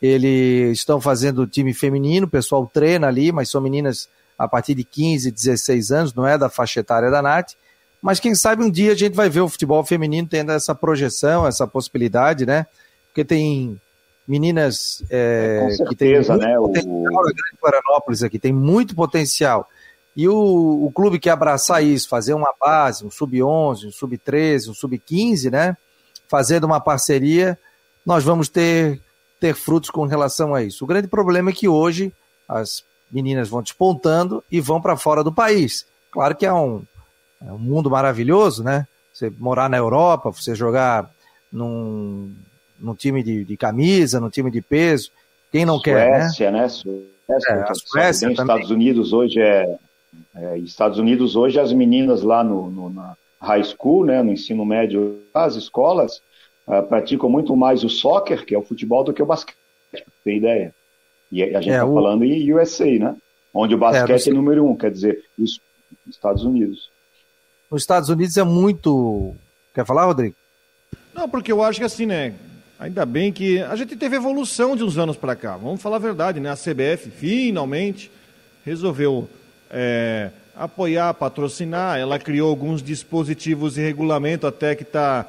[0.00, 4.84] Eles estão fazendo time feminino, o pessoal treina ali, mas são meninas a partir de
[4.84, 7.54] 15, 16 anos, não é da faixa etária da Nath.
[8.00, 11.46] Mas quem sabe um dia a gente vai ver o futebol feminino tendo essa projeção,
[11.46, 12.64] essa possibilidade, né?
[13.08, 13.78] Porque tem
[14.28, 16.58] meninas é, Com que têm certeza, muito né?
[16.58, 19.68] O- potencial, Grande Florianópolis aqui tem muito potencial.
[20.14, 24.74] E o, o clube que abraçar isso, fazer uma base, um sub-11, um sub-13, um
[24.74, 25.76] sub-15, né?
[26.28, 27.58] Fazendo uma parceria,
[28.04, 29.00] nós vamos ter,
[29.40, 30.84] ter frutos com relação a isso.
[30.84, 32.12] O grande problema é que hoje
[32.48, 35.86] as meninas vão despontando e vão para fora do país.
[36.10, 36.82] Claro que é um,
[37.40, 38.86] é um mundo maravilhoso, né?
[39.14, 41.08] Você morar na Europa, você jogar
[41.50, 42.34] num,
[42.78, 45.10] num time de, de camisa, num time de peso,
[45.50, 46.20] quem não quer, né?
[46.28, 46.68] Suécia, né?
[46.68, 47.04] Suécia,
[47.50, 48.54] É, a sabe Suécia bem, também.
[48.56, 49.78] Estados Unidos hoje é,
[50.36, 54.64] é, Estados Unidos hoje as meninas lá no, no- na high school, né, no ensino
[54.64, 56.20] médio, as escolas
[56.66, 59.56] ah, praticam muito mais o soccer, que é o futebol, do que o basquete.
[59.92, 60.74] pra Tem ideia?
[61.30, 63.16] E a gente É, está o- falando em USA, né?
[63.54, 64.32] Onde o basquete é, sei.
[64.34, 65.58] número um, quer dizer, os
[66.08, 66.90] Estados Unidos.
[67.70, 69.34] Nos Estados Unidos é muito.
[69.74, 70.34] Quer falar, Rodrigo?
[71.14, 72.34] Não, porque eu acho que assim, né?
[72.78, 75.56] Ainda bem que a gente teve evolução de uns anos para cá.
[75.56, 76.48] Vamos falar a verdade, né?
[76.50, 78.08] A CBF finalmente
[78.64, 79.28] resolveu
[79.68, 81.98] é, apoiar, patrocinar.
[81.98, 85.26] Ela criou alguns dispositivos e regulamento até que está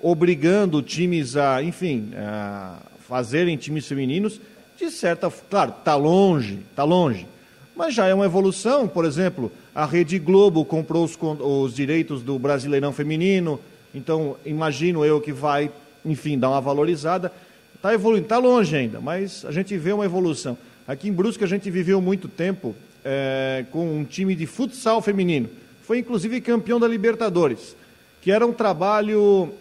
[0.00, 2.76] obrigando times a, enfim, a
[3.08, 4.40] fazerem times femininos.
[4.78, 7.26] De certa, claro, tá longe, tá longe.
[7.74, 12.38] Mas já é uma evolução, por exemplo, a Rede Globo comprou os, os direitos do
[12.38, 13.58] Brasileirão Feminino,
[13.94, 15.70] então imagino eu que vai,
[16.04, 17.32] enfim, dar uma valorizada.
[17.74, 20.56] Está evoluindo, está longe ainda, mas a gente vê uma evolução.
[20.86, 25.48] Aqui em Brusque a gente viveu muito tempo eh, com um time de futsal feminino.
[25.82, 27.76] Foi inclusive campeão da Libertadores,
[28.20, 29.52] que era um trabalho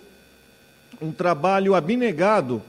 [1.02, 2.62] um trabalho abnegado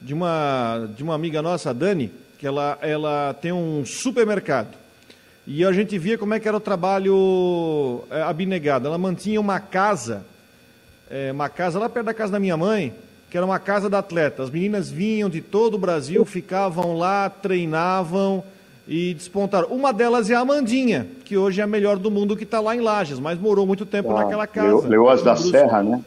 [0.00, 4.78] de uma, de uma amiga nossa, a Dani, que ela, ela tem um supermercado.
[5.46, 8.86] E a gente via como é que era o trabalho é, abnegado.
[8.86, 10.24] Ela mantinha uma casa,
[11.10, 12.94] é, uma casa lá perto da casa da minha mãe,
[13.30, 14.42] que era uma casa da atleta.
[14.42, 18.42] As meninas vinham de todo o Brasil, ficavam lá, treinavam
[18.88, 19.68] e despontaram.
[19.68, 22.74] Uma delas é a Amandinha, que hoje é a melhor do mundo, que está lá
[22.74, 24.68] em Lages, mas morou muito tempo Ah, naquela casa.
[24.68, 25.50] Leo- Leoas da Brusque.
[25.52, 26.00] Serra, né?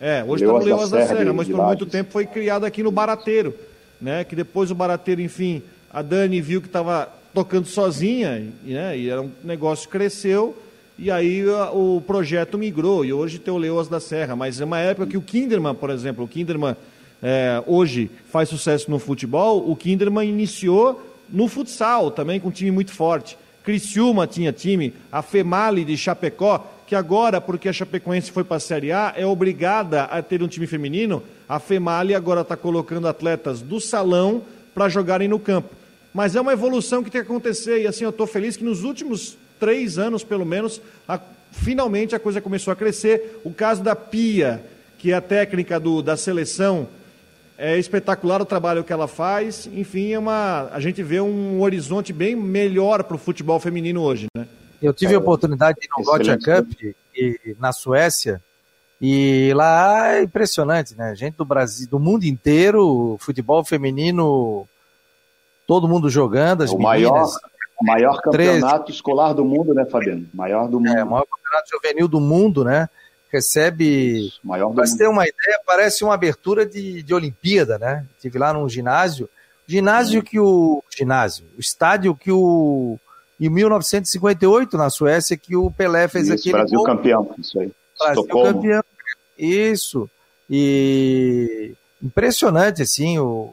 [0.00, 2.24] É, hoje está no Leoas da da Serra de- mas de por muito tempo foi
[2.26, 3.52] criado aqui no Barateiro,
[4.00, 4.22] né?
[4.22, 5.60] Que depois o Barateiro, enfim,
[5.92, 8.96] a Dani viu que estava tocando sozinha, né?
[8.96, 10.56] E era um negócio que cresceu.
[10.96, 14.78] E aí o projeto migrou, e hoje tem o Leoas da Serra, mas é uma
[14.78, 16.76] época que o Kinderman, por exemplo, o Kinderman
[17.20, 22.70] é, hoje faz sucesso no futebol, o Kinderman iniciou no futsal, também com um time
[22.70, 23.36] muito forte.
[23.64, 28.60] Criciúma tinha time, a Female de Chapecó, que agora, porque a Chapecoense foi para a
[28.60, 31.24] Série A, é obrigada a ter um time feminino.
[31.48, 35.70] A Female agora está colocando atletas do salão para jogarem no campo.
[36.12, 38.84] Mas é uma evolução que tem que acontecer, e assim eu estou feliz que nos
[38.84, 41.20] últimos três anos, pelo menos, a,
[41.52, 43.40] finalmente a coisa começou a crescer.
[43.44, 44.64] O caso da Pia,
[44.98, 46.88] que é a técnica do, da seleção,
[47.56, 49.68] é espetacular o trabalho que ela faz.
[49.72, 54.26] Enfim, é uma, a gente vê um horizonte bem melhor para o futebol feminino hoje,
[54.36, 54.46] né?
[54.82, 56.72] Eu tive a oportunidade de ir no Gotia Cup
[57.16, 58.42] e, na Suécia
[59.00, 61.14] e lá é impressionante, né?
[61.14, 64.66] Gente do Brasil, do mundo inteiro, futebol feminino,
[65.66, 67.12] todo mundo jogando, as o meninas.
[67.12, 67.26] Maior,
[67.80, 68.92] o maior campeonato 13.
[68.92, 70.26] escolar do mundo, né, Fabiano?
[70.32, 70.96] Maior do mundo.
[70.96, 72.88] É, o maior campeonato juvenil do mundo, né?
[73.32, 74.32] Recebe.
[74.42, 78.06] Maior do Pra você ter uma ideia, parece uma abertura de, de Olimpíada, né?
[78.20, 79.28] Tive lá num ginásio.
[79.66, 80.82] Ginásio que o.
[80.94, 81.44] Ginásio.
[81.56, 82.98] O estádio que o
[83.40, 86.86] em 1958, na Suécia, que o Pelé fez isso, aquele Brasil gol.
[86.86, 87.72] campeão, isso aí.
[87.98, 88.54] Brasil Estocolmo.
[88.54, 88.84] campeão.
[89.36, 90.08] Isso.
[90.48, 93.52] E impressionante, assim, o,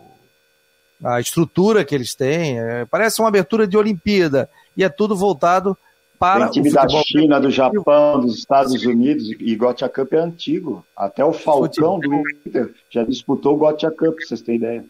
[1.03, 2.59] a estrutura que eles têm.
[2.59, 4.49] É, parece uma abertura de Olimpíada.
[4.75, 5.77] E é tudo voltado
[6.19, 9.29] para Tem time o da China, do Japão, dos Estados Unidos.
[9.39, 10.85] E Gotia Cup é antigo.
[10.95, 14.85] Até o Falcão do Inter já disputou o Gotia Cup, pra vocês terem ideia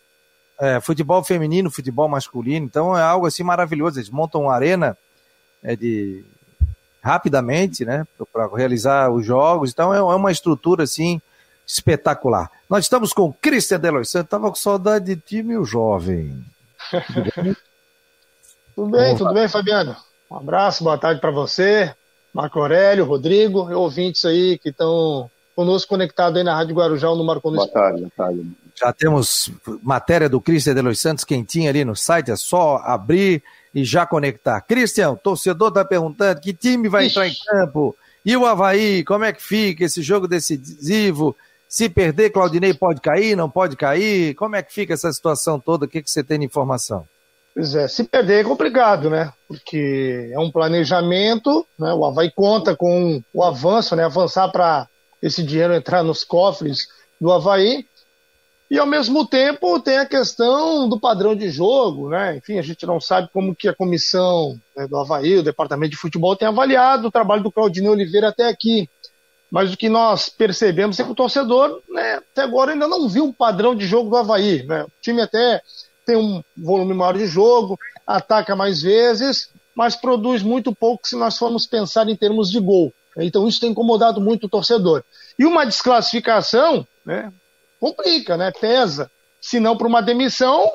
[0.62, 3.98] é, futebol feminino, futebol masculino, então é algo assim maravilhoso.
[3.98, 4.96] Eles montam uma arena
[5.64, 6.24] é, de
[7.02, 9.72] rapidamente, né, para realizar os jogos.
[9.72, 11.20] Então é, é, uma estrutura assim
[11.74, 12.50] espetacular.
[12.70, 14.30] Nós estamos com Cristian Delois Santos.
[14.30, 16.44] Tava com saudade de ti, meu jovem.
[18.76, 19.96] tudo bem, tudo bem, Fabiano.
[20.30, 21.94] Um abraço, boa tarde para você,
[22.34, 27.24] Marco Aurélio, Rodrigo e ouvintes aí que estão conosco conectados aí na Rádio Guarujá no
[27.24, 28.52] Marco Boa tarde, boa tarde.
[28.74, 29.52] Já temos
[29.84, 33.44] matéria do Cristian de Los Santos quentinha ali no site, é só abrir
[33.76, 34.62] e já conectar.
[34.62, 37.12] Cristian, torcedor está perguntando que time vai Ixi.
[37.12, 37.96] entrar em campo.
[38.24, 41.36] E o Havaí, como é que fica esse jogo decisivo?
[41.72, 44.36] Se perder, Claudinei pode cair, não pode cair?
[44.36, 45.86] Como é que fica essa situação toda?
[45.86, 47.08] O que, que você tem de informação?
[47.56, 49.32] Pois é, se perder é complicado, né?
[49.48, 51.94] Porque é um planejamento, né?
[51.94, 54.04] O Havaí conta com o avanço, né?
[54.04, 54.86] Avançar para
[55.24, 56.90] esse dinheiro entrar nos cofres
[57.22, 57.86] do Havaí.
[58.70, 62.36] E ao mesmo tempo tem a questão do padrão de jogo, né?
[62.36, 65.98] Enfim, a gente não sabe como que a comissão né, do Havaí, o departamento de
[65.98, 68.90] futebol, tem avaliado o trabalho do Claudinei Oliveira até aqui.
[69.52, 73.26] Mas o que nós percebemos é que o torcedor, né, até agora ainda não viu
[73.26, 74.64] o padrão de jogo do Havaí.
[74.64, 74.84] Né?
[74.84, 75.62] O time até
[76.06, 81.38] tem um volume maior de jogo, ataca mais vezes, mas produz muito pouco se nós
[81.38, 82.94] formos pensar em termos de gol.
[83.18, 85.04] Então isso tem incomodado muito o torcedor.
[85.38, 87.32] E uma desclassificação, né,
[87.78, 88.52] complica, né?
[88.52, 89.12] Pesa.
[89.42, 90.72] Se não para uma demissão,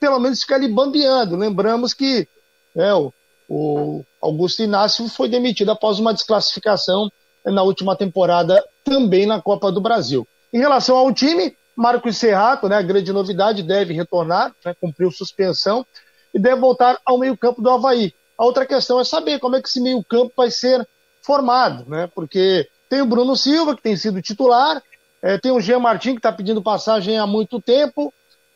[0.00, 1.36] pelo menos fica ali bambeando.
[1.36, 2.26] Lembramos que
[2.74, 3.12] né, o,
[3.48, 7.10] o Augusto Inácio foi demitido após uma desclassificação
[7.44, 10.26] na última temporada, também na Copa do Brasil.
[10.52, 15.84] Em relação ao time, Marcos Serrato, né, a grande novidade, deve retornar, né, cumpriu suspensão
[16.32, 18.14] e deve voltar ao meio-campo do Havaí.
[18.38, 20.86] A outra questão é saber como é que esse meio-campo vai ser
[21.22, 22.08] formado, né?
[22.14, 24.82] Porque tem o Bruno Silva, que tem sido titular,
[25.22, 28.12] é, tem o Jean Martin, que está pedindo passagem há muito tempo.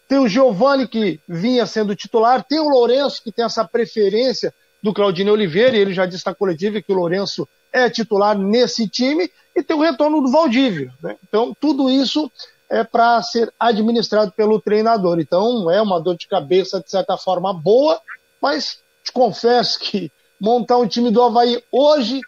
[0.08, 2.44] Tem o Giovani, que vinha sendo titular.
[2.44, 6.34] Tem o Lourenço, que tem essa preferência do Claudinei Oliveira, e ele já disse na
[6.34, 9.30] coletiva que o Lourenço é titular nesse time.
[9.54, 10.92] E tem o retorno do Valdívio.
[11.02, 11.16] Né?
[11.26, 12.30] Então, tudo isso
[12.70, 15.18] é para ser administrado pelo treinador.
[15.18, 18.00] Então, é uma dor de cabeça, de certa forma, boa,
[18.40, 22.20] mas te confesso que montar um time do Havaí hoje,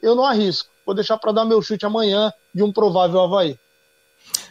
[0.00, 0.70] eu não arrisco.
[0.86, 3.58] Vou deixar para dar meu chute amanhã de um provável Havaí.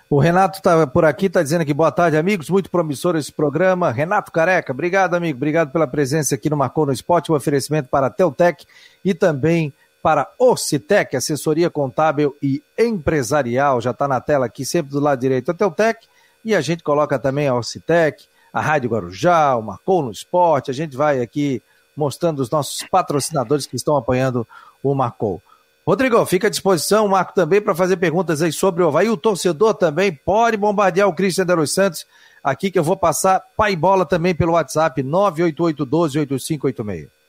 [0.10, 2.50] O Renato está por aqui, está dizendo que boa tarde, amigos.
[2.50, 3.92] Muito promissor esse programa.
[3.92, 5.38] Renato Careca, obrigado, amigo.
[5.38, 7.32] Obrigado pela presença aqui no Marcou no Esporte.
[7.32, 8.66] Um oferecimento para a Teltec
[9.06, 13.80] e também para Orcitec, assessoria contábil e empresarial.
[13.80, 16.08] Já está na tela aqui, sempre do lado direito a Teltec.
[16.44, 20.72] E a gente coloca também a Orcitec, a Rádio Guarujá, o Marcou no Esporte.
[20.72, 21.62] A gente vai aqui
[21.96, 24.48] mostrando os nossos patrocinadores que estão apoiando
[24.82, 25.42] o Marcou.
[25.86, 29.10] Rodrigo, fica à disposição, Marco, também para fazer perguntas aí sobre o Havaí.
[29.10, 32.06] O torcedor também pode bombardear o Cristian de los Santos
[32.44, 37.21] aqui, que eu vou passar pai bola também pelo WhatsApp 988-12-8586.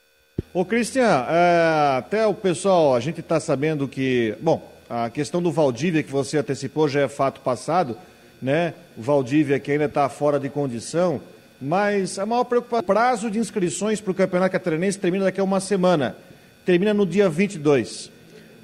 [0.55, 5.51] Ô, Cristian, é, até o pessoal, a gente está sabendo que, bom, a questão do
[5.51, 7.97] Valdívia que você antecipou já é fato passado,
[8.41, 8.75] né?
[8.97, 11.21] O Valdívia que ainda está fora de condição,
[11.61, 15.61] mas a maior preocupação, prazo de inscrições para o Campeonato Catarinense termina daqui a uma
[15.61, 16.17] semana,
[16.65, 18.11] termina no dia 22.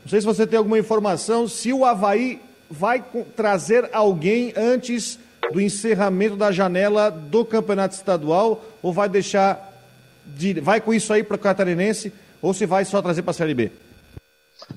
[0.02, 2.40] Não sei se você tem alguma informação se o Havaí
[2.70, 3.04] vai
[3.36, 5.18] trazer alguém antes
[5.52, 9.67] do encerramento da janela do Campeonato Estadual ou vai deixar de,
[10.62, 13.54] vai com isso aí para o Catarinense ou se vai só trazer para a Série
[13.54, 13.70] B?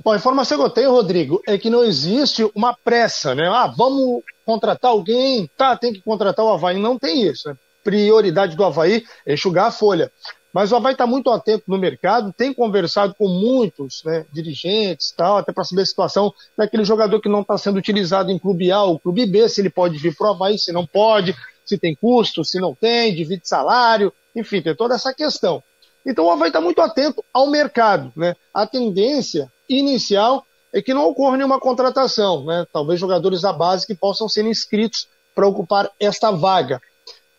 [0.03, 3.47] Bom, a informação que eu tenho, Rodrigo, é que não existe uma pressa, né?
[3.47, 6.77] Ah, vamos contratar alguém, tá, tem que contratar o Havaí.
[6.79, 7.55] Não tem isso, né?
[7.83, 10.11] Prioridade do Havaí é enxugar a folha.
[10.53, 15.37] Mas o Havaí está muito atento no mercado, tem conversado com muitos né, dirigentes, tal,
[15.37, 18.83] até para saber a situação daquele jogador que não está sendo utilizado em clube A
[18.83, 21.33] ou clube B, se ele pode vir para o Havaí, se não pode,
[21.65, 25.63] se tem custo, se não tem, divide salário, enfim, tem toda essa questão.
[26.05, 28.11] Então o Havaí está muito atento ao mercado.
[28.15, 28.35] Né?
[28.53, 32.65] A tendência inicial é que não ocorra nenhuma contratação, né?
[32.71, 36.81] talvez jogadores da base que possam ser inscritos para ocupar esta vaga.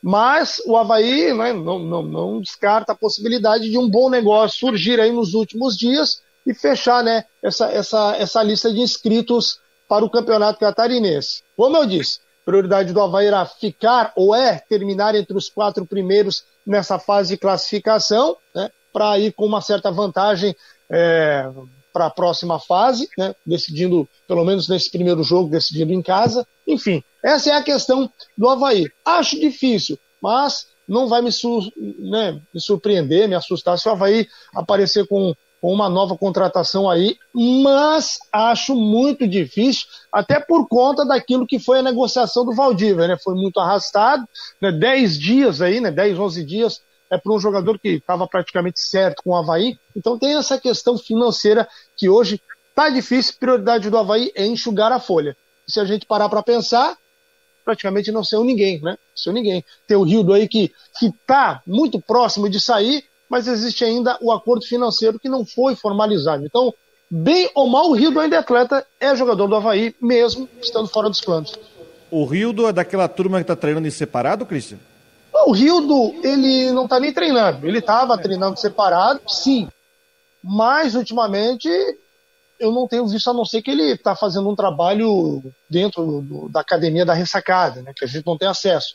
[0.03, 5.01] Mas o Havaí né, não, não, não, descarta a possibilidade de um bom negócio surgir
[5.01, 10.11] aí nos últimos dias e fechar né, essa, essa, essa lista de inscritos para o
[10.11, 11.43] campeonato catarinense.
[11.57, 16.45] Como eu disse, prioridade do Havaí era ficar ou é terminar entre os quatro primeiros
[16.67, 20.55] nessa fase de classificação, né, para ir com uma certa vantagem
[20.91, 21.49] é,
[21.93, 26.47] para a próxima fase, né, decidindo, pelo menos nesse primeiro jogo, decidindo em casa.
[26.67, 28.87] Enfim, essa é a questão do Havaí.
[29.05, 34.29] Acho difícil, mas não vai me, sur né, me surpreender, me assustar se o Havaí
[34.55, 41.47] aparecer com, com uma nova contratação aí, mas acho muito difícil, até por conta daquilo
[41.47, 43.17] que foi a negociação do Valdívia, né?
[43.23, 44.27] Foi muito arrastado,
[44.61, 44.73] né?
[44.73, 45.93] 10 dias aí, né?
[45.93, 49.79] 10, 11 dias é para um jogador que estava praticamente certo com o Havaí.
[49.95, 53.35] Então tem essa questão financeira que hoje está difícil.
[53.39, 55.37] Prioridade do Havaí é enxugar a folha.
[55.69, 56.97] E se a gente parar para pensar,
[57.65, 58.99] praticamente não saiu ninguém, né?
[59.15, 59.65] Saiu ninguém.
[59.87, 64.67] Tem o Rildo aí que está muito próximo de sair, mas existe ainda o acordo
[64.67, 66.45] financeiro que não foi formalizado.
[66.45, 66.71] Então,
[67.11, 71.09] bem ou mal, o Rildo ainda é atleta, é jogador do Havaí, mesmo estando fora
[71.09, 71.59] dos planos.
[72.11, 74.77] O Rildo é daquela turma que está treinando em separado, Cristian?
[75.47, 77.67] O Rildo, ele não está nem treinando.
[77.67, 79.67] Ele estava treinando separado, sim.
[80.45, 81.71] Mas, ultimamente,
[82.61, 86.51] eu não tenho visto, a não ser que ele está fazendo um trabalho dentro do,
[86.51, 88.95] da academia da ressacada, né, que a gente não tem acesso.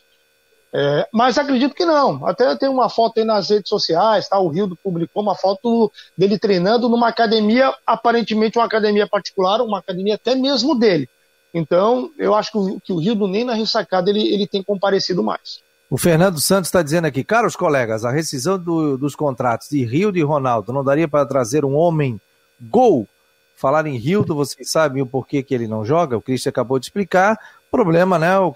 [0.73, 2.25] É, mas acredito que não.
[2.25, 4.39] Até tem uma foto aí nas redes sociais, tá?
[4.39, 10.15] o Rildo publicou uma foto dele treinando numa academia, aparentemente uma academia particular, uma academia
[10.15, 11.09] até mesmo dele.
[11.53, 15.23] Então, eu acho que o, que o Rildo nem na ressacada ele, ele tem comparecido
[15.23, 15.59] mais.
[15.89, 20.15] O Fernando Santos está dizendo aqui, caros colegas, a rescisão do, dos contratos de Rio
[20.15, 22.19] e Ronaldo não daria para trazer um homem
[22.61, 23.07] gol?
[23.55, 26.17] Falar em Rildo, vocês sabem o porquê que ele não joga?
[26.17, 27.39] O Cristian acabou de explicar.
[27.71, 28.53] Problema, né, o?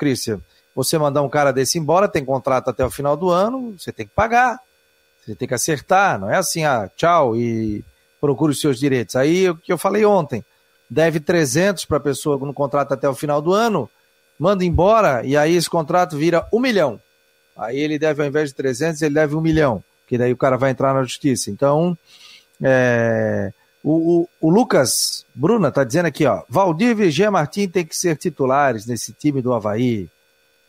[0.76, 4.05] Você mandar um cara desse embora, tem contrato até o final do ano, você tem
[4.05, 4.59] que pagar.
[5.22, 7.84] Você tem que acertar, não é assim, ah, tchau e
[8.19, 9.15] procure os seus direitos.
[9.15, 10.43] Aí o que eu falei ontem,
[10.89, 13.89] deve 300 para a pessoa no contrato até o final do ano,
[14.39, 16.99] manda embora e aí esse contrato vira um milhão.
[17.55, 20.57] Aí ele deve, ao invés de 300, ele deve um milhão, que daí o cara
[20.57, 21.51] vai entrar na justiça.
[21.51, 21.97] Então,
[22.61, 23.53] é,
[23.84, 27.95] o, o, o, Lucas Bruna está dizendo aqui, ó, Valdívia e Gê Martin tem que
[27.95, 30.09] ser titulares nesse time do Havaí.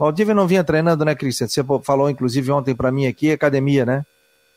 [0.02, 1.46] Valdívia não vinha treinando, né, Cristian?
[1.46, 4.04] Você falou, inclusive, ontem para mim aqui, academia, né?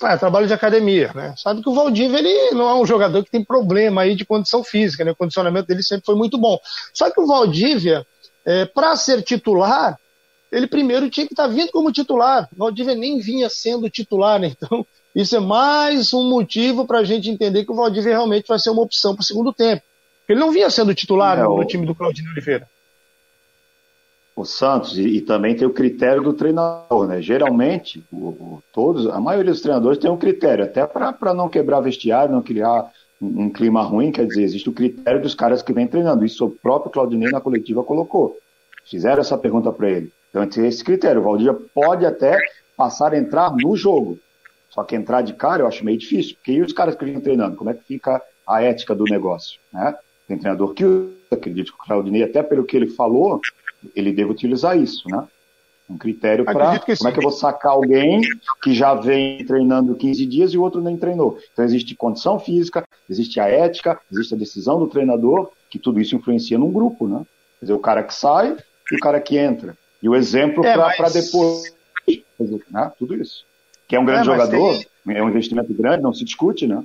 [0.01, 1.35] É, trabalho de academia, né?
[1.37, 4.63] Sabe que o Valdívia, ele não é um jogador que tem problema aí de condição
[4.63, 5.11] física, né?
[5.11, 6.57] O condicionamento dele sempre foi muito bom.
[6.91, 8.03] Só que o Valdívia,
[8.43, 9.99] é, para ser titular,
[10.51, 12.49] ele primeiro tinha que estar tá vindo como titular.
[12.57, 14.47] Valdívia nem vinha sendo titular, né?
[14.57, 14.83] Então,
[15.15, 18.71] isso é mais um motivo para a gente entender que o Valdívia realmente vai ser
[18.71, 19.83] uma opção para o segundo tempo.
[20.27, 22.67] Ele não vinha sendo titular no, no time do Claudinho Oliveira.
[24.35, 27.21] O Santos, e, e, também tem o critério do treinador, né?
[27.21, 31.79] Geralmente, o, o, todos, a maioria dos treinadores tem um critério, até para não quebrar
[31.79, 35.71] vestiário, não criar um, um, clima ruim, quer dizer, existe o critério dos caras que
[35.71, 36.25] vêm treinando.
[36.25, 38.37] Isso o próprio Claudinei na coletiva colocou.
[38.83, 40.11] Fizeram essa pergunta para ele.
[40.29, 41.21] Então tem esse critério.
[41.21, 42.37] O Valdívia pode até
[42.75, 44.19] passar a entrar no jogo.
[44.69, 46.35] Só que entrar de cara eu acho meio difícil.
[46.35, 47.55] Porque e os caras que vêm treinando?
[47.55, 49.59] Como é que fica a ética do negócio?
[49.71, 49.95] Né?
[50.27, 50.83] Tem treinador que
[51.31, 53.39] acredito que o Claudinei, até pelo que ele falou,
[53.95, 55.27] ele deve utilizar isso, né?
[55.89, 58.21] Um critério para como é que eu vou sacar alguém
[58.63, 61.37] que já vem treinando 15 dias e o outro nem treinou.
[61.53, 66.15] Então existe condição física, existe a ética, existe a decisão do treinador, que tudo isso
[66.15, 67.23] influencia num grupo, né?
[67.59, 68.57] Quer dizer, o cara que sai
[68.91, 69.77] e o cara que entra.
[70.01, 71.13] E o exemplo é, para mas...
[71.13, 71.75] depois.
[72.69, 72.91] Né?
[72.97, 73.45] Tudo isso.
[73.87, 75.17] Que é um grande é, jogador, tem...
[75.17, 76.83] é um investimento grande, não se discute, né?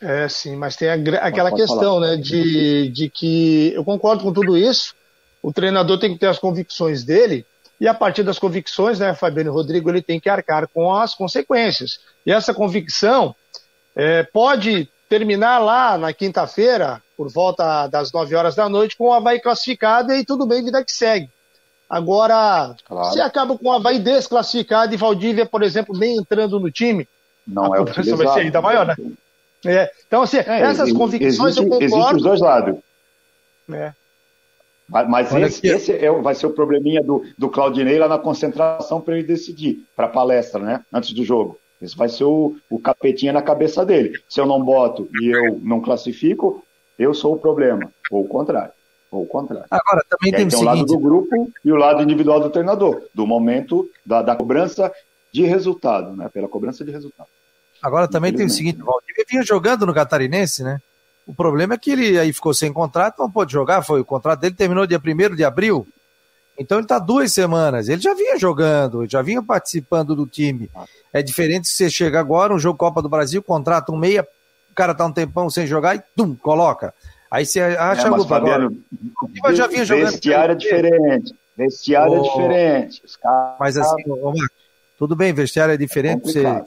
[0.00, 2.16] É, sim, mas tem a, aquela questão, falar.
[2.16, 4.94] né, de, de que eu concordo com tudo isso,
[5.42, 7.46] O treinador tem que ter as convicções dele
[7.80, 12.00] e a partir das convicções, né, Fabiano Rodrigo, ele tem que arcar com as consequências.
[12.26, 13.34] E essa convicção
[13.94, 19.12] é, pode terminar lá na quinta-feira, por volta das 9 horas da noite, com o
[19.12, 21.30] Havaí classificado e tudo bem, vida que segue.
[21.88, 23.12] Agora, claro.
[23.12, 27.08] se acaba com o Havaí desclassificado e Valdívia, por exemplo, nem entrando no time,
[27.46, 28.94] não a é vai ser ainda maior, né?
[29.64, 29.90] É.
[30.06, 31.84] Então, assim, é, essas convicções existe, eu concordo.
[31.84, 32.78] Existem os dois lados.
[33.72, 33.92] É.
[34.88, 39.18] Mas esse, esse é, vai ser o probleminha do, do Claudinei lá na concentração para
[39.18, 40.84] ele decidir, para a palestra, né?
[40.92, 41.58] Antes do jogo.
[41.80, 44.18] Esse vai ser o, o capetinha na cabeça dele.
[44.28, 46.64] Se eu não boto e eu não classifico,
[46.98, 47.92] eu sou o problema.
[48.10, 48.72] Ou o contrário.
[49.10, 49.66] Ou o contrário.
[49.70, 53.26] Agora, também tem, tem o lado do grupo e o lado individual do treinador, do
[53.26, 54.90] momento da, da cobrança
[55.32, 56.28] de resultado, né?
[56.32, 57.28] Pela cobrança de resultado.
[57.82, 60.80] Agora também tem o seguinte, o Valdívia vinha jogando no Catarinense, né?
[61.28, 64.40] O problema é que ele aí ficou sem contrato, não pôde jogar, foi o contrato
[64.40, 65.86] dele terminou dia 1 de abril.
[66.58, 67.86] Então ele está duas semanas.
[67.90, 70.70] Ele já vinha jogando, já vinha participando do time.
[71.12, 74.26] É diferente se você chega agora, um jogo Copa do Brasil, contrata um meia,
[74.70, 76.94] o cara tá um tempão sem jogar e tum, coloca.
[77.30, 78.82] Aí você acha é, mas, Fabiano,
[79.38, 79.54] agora.
[79.54, 80.12] já vinha jogando.
[80.12, 81.34] Vestiário é diferente.
[81.54, 83.02] Vestiário oh, é diferente.
[83.20, 83.56] Caras...
[83.60, 84.56] Mas assim, ô, Marcos,
[84.98, 86.62] tudo bem, vestiário é diferente, é você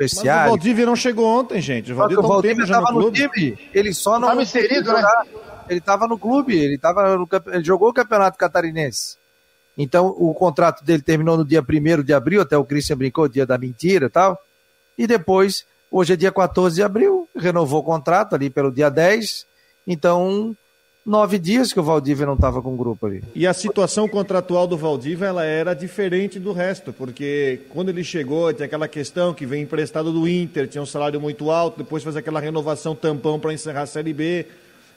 [0.00, 0.40] vestiário.
[0.40, 1.92] Mas o Valdívia não chegou ontem, gente.
[1.92, 3.58] O Valdívia, o Valdívia estava no, no, time.
[3.74, 4.28] Ele só não.
[4.28, 5.02] Estava inserido, né?
[5.68, 9.18] Ele estava no clube, ele, tava no, ele jogou o Campeonato Catarinense.
[9.78, 13.46] Então, o contrato dele terminou no dia 1 de abril, até o Christian brincou, dia
[13.46, 14.38] da mentira e tal.
[14.98, 19.46] E depois, hoje é dia 14 de abril, renovou o contrato ali pelo dia 10.
[19.86, 20.56] Então,
[21.10, 23.22] nove dias que o Valdívia não estava com o grupo ali.
[23.34, 28.52] E a situação contratual do Valdívia ela era diferente do resto, porque quando ele chegou,
[28.52, 32.16] tinha aquela questão que vem emprestado do Inter, tinha um salário muito alto, depois faz
[32.16, 34.46] aquela renovação tampão para encerrar a Série B.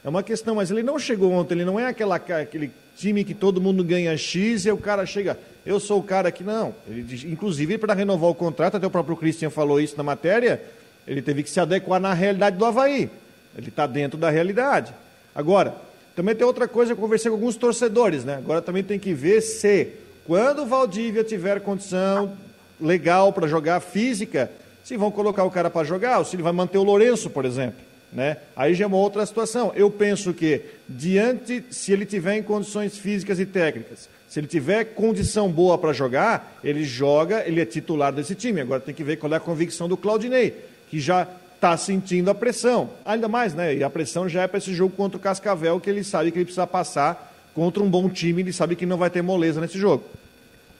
[0.04, 3.34] É uma questão, mas ele não chegou ontem, ele não é aquela, aquele time que
[3.34, 6.74] todo mundo ganha X e o cara chega, eu sou o cara que não.
[6.86, 10.62] Ele, inclusive, para renovar o contrato, até o próprio Christian falou isso na matéria,
[11.06, 13.10] ele teve que se adequar na realidade do Havaí.
[13.56, 14.92] Ele está dentro da realidade.
[15.34, 15.74] Agora,
[16.14, 18.36] também tem outra coisa, eu conversei com alguns torcedores, né?
[18.36, 19.88] Agora também tem que ver se,
[20.26, 22.36] quando o Valdívia tiver condição
[22.80, 24.50] legal para jogar física,
[24.84, 27.44] se vão colocar o cara para jogar, ou se ele vai manter o Lourenço, por
[27.44, 27.80] exemplo.
[28.12, 28.36] Né?
[28.54, 29.72] Aí já é uma outra situação.
[29.74, 34.84] Eu penso que, diante, se ele tiver em condições físicas e técnicas, se ele tiver
[34.84, 38.60] condição boa para jogar, ele joga, ele é titular desse time.
[38.60, 40.54] Agora tem que ver qual é a convicção do Claudinei,
[40.88, 41.26] que já
[41.64, 42.90] está sentindo a pressão.
[43.04, 43.74] Ainda mais, né?
[43.74, 46.36] E a pressão já é para esse jogo contra o Cascavel, que ele sabe que
[46.36, 49.78] ele precisa passar contra um bom time, ele sabe que não vai ter moleza nesse
[49.78, 50.04] jogo.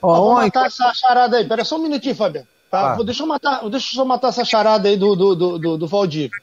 [0.03, 1.49] Ó, vamos matar essa charada aí.
[1.49, 2.47] Pera só um minutinho, Fabiano.
[2.71, 2.93] Tá?
[2.93, 3.03] Ah.
[3.03, 5.87] Deixa, eu matar, deixa eu só matar essa charada aí do, do, do, do, do
[5.89, 6.37] Valdívia.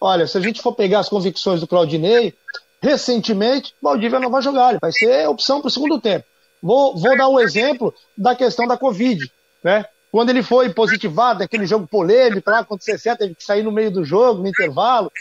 [0.00, 2.32] Olha, se a gente for pegar as convicções do Claudinei,
[2.80, 6.24] recentemente, Valdívia não vai jogar, ele vai ser opção para o segundo tempo.
[6.62, 9.20] Vou, vou dar um exemplo da questão da Covid,
[9.62, 9.84] né?
[10.10, 13.72] Quando ele foi positivado, aquele jogo polêmico lá contra o CC, teve que sair no
[13.72, 15.12] meio do jogo, no intervalo,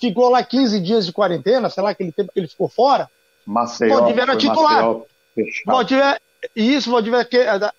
[0.00, 3.08] ficou lá 15 dias de quarentena, sei lá, aquele tempo que ele ficou fora.
[3.46, 4.96] Maceió, Valdívia era titular.
[5.66, 6.20] Valdívia,
[6.56, 7.28] isso, Valdívia,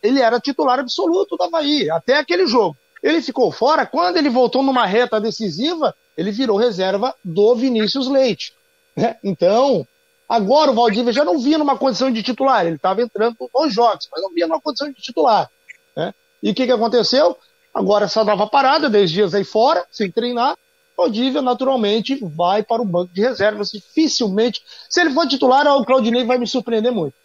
[0.03, 2.77] ele era titular absoluto do Havaí, até aquele jogo.
[3.01, 8.53] Ele ficou fora, quando ele voltou numa reta decisiva, ele virou reserva do Vinícius Leite.
[8.95, 9.17] Né?
[9.23, 9.87] Então,
[10.29, 14.07] agora o Valdívia já não vinha numa condição de titular, ele estava entrando nos jogos,
[14.11, 15.49] mas não vinha numa condição de titular.
[15.95, 16.13] Né?
[16.41, 17.37] E o que, que aconteceu?
[17.73, 20.57] Agora essa nova parada, 10 dias aí fora, sem treinar,
[20.97, 23.71] Valdívia naturalmente vai para o banco de reservas.
[23.71, 27.15] Dificilmente, se ele for titular, o Claudinei vai me surpreender muito.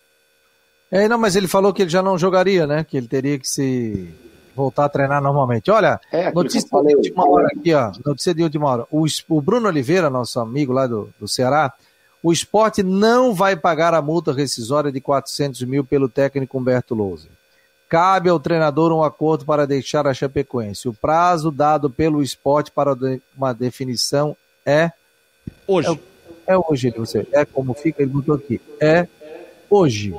[0.90, 2.84] É, não, mas ele falou que ele já não jogaria, né?
[2.84, 4.14] Que ele teria que se
[4.54, 5.70] voltar a treinar normalmente.
[5.70, 7.92] Olha, é, notícia de última hora aqui, ó.
[8.04, 8.86] Notícia de última hora.
[8.90, 11.74] O, o Bruno Oliveira, nosso amigo lá do, do Ceará,
[12.22, 17.28] o esporte não vai pagar a multa rescisória de 400 mil pelo técnico Humberto Lousa.
[17.88, 20.88] Cabe ao treinador um acordo para deixar a Chapecoense.
[20.88, 22.96] O prazo dado pelo esporte para
[23.36, 24.90] uma definição é.
[25.66, 26.00] Hoje.
[26.46, 27.26] É, é hoje, você.
[27.32, 28.60] É como fica, ele botou aqui.
[28.80, 29.06] É
[29.70, 30.14] hoje.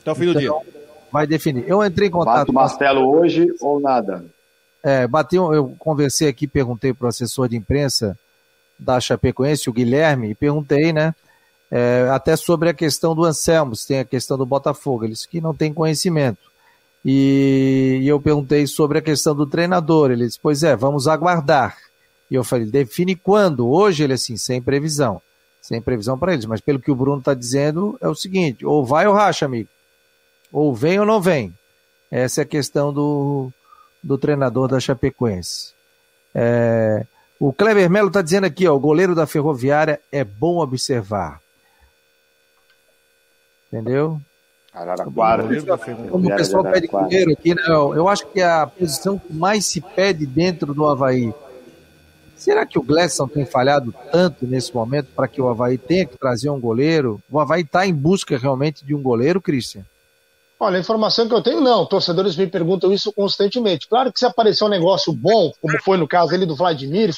[0.00, 0.48] Até o fim do dia.
[0.48, 0.62] Então,
[1.10, 1.64] vai definir.
[1.66, 2.36] Eu entrei em contato.
[2.38, 4.24] Bate o martelo hoje ou nada?
[4.84, 8.18] É, bati, eu conversei aqui, perguntei para o assessor de imprensa
[8.78, 11.14] da Chapecoense, o Guilherme, e perguntei, né?
[11.70, 15.04] É, até sobre a questão do Anselmo, se tem a questão do Botafogo.
[15.04, 16.51] Eles que não têm conhecimento.
[17.04, 20.10] E, eu perguntei sobre a questão do treinador.
[20.10, 21.76] Ele disse: Pois é, vamos aguardar.
[22.30, 23.68] E eu falei: define quando?
[23.68, 25.20] Hoje ele assim, sem previsão.
[25.60, 26.46] Sem previsão para eles.
[26.46, 29.68] Mas pelo que o Bruno está dizendo, é o seguinte: ou vai ou racha, amigo.
[30.52, 31.52] Ou vem ou não vem.
[32.10, 33.50] Essa é a questão do,
[34.02, 35.72] do treinador da Chapecoense.
[36.34, 37.04] É,
[37.38, 41.40] o Kleber Melo está dizendo aqui: ó, o goleiro da Ferroviária é bom observar.
[43.66, 44.20] Entendeu?
[44.72, 45.44] Araraquara.
[46.10, 47.62] Como o pessoal pede goleiro aqui, né?
[47.66, 51.32] Eu acho que a posição que mais se pede dentro do Havaí.
[52.34, 56.18] Será que o Gladson tem falhado tanto nesse momento para que o Havaí tenha que
[56.18, 57.20] trazer um goleiro?
[57.30, 59.84] O Havaí está em busca realmente de um goleiro, Christian?
[60.58, 61.86] Olha, a informação que eu tenho, não.
[61.86, 63.88] Torcedores me perguntam isso constantemente.
[63.88, 67.14] Claro que se aparecer um negócio bom, como foi no caso ali do Vladimir,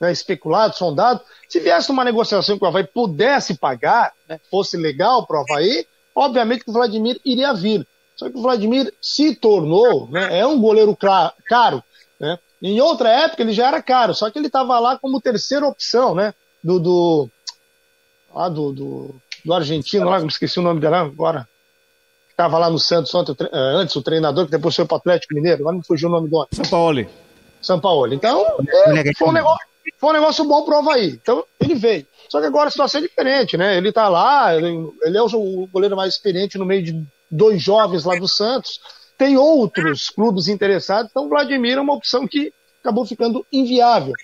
[0.00, 5.26] né, especulado, sondado, se viesse uma negociação que o Havaí pudesse pagar, né, fosse legal
[5.26, 7.86] para o Havaí, obviamente que o Vladimir iria vir.
[8.16, 11.82] Só que o Vladimir se tornou, né, é um goleiro caro.
[12.20, 12.38] Né?
[12.62, 16.14] Em outra época ele já era caro, só que ele estava lá como terceira opção,
[16.14, 16.32] né?
[16.62, 17.30] Do, do,
[18.32, 21.48] lá do, do, do argentino, lá, me esqueci o nome dele agora.
[22.30, 25.34] Estava lá no Santos ontem, eh, antes, o treinador, que depois foi para o Atlético
[25.34, 26.48] Mineiro, agora me fugiu o nome do homem.
[26.52, 27.06] São Paulo.
[27.60, 28.14] São Paulo.
[28.14, 29.66] Então, é, foi, um negócio,
[29.98, 31.10] foi um negócio bom pro Havaí.
[31.20, 32.06] Então, ele veio.
[32.32, 33.76] Só que agora a situação é diferente, né?
[33.76, 38.06] Ele tá lá, ele, ele é o goleiro mais experiente no meio de dois jovens
[38.06, 38.80] lá do Santos.
[39.18, 44.14] Tem outros clubes interessados, então o Vladimir é uma opção que acabou ficando inviável.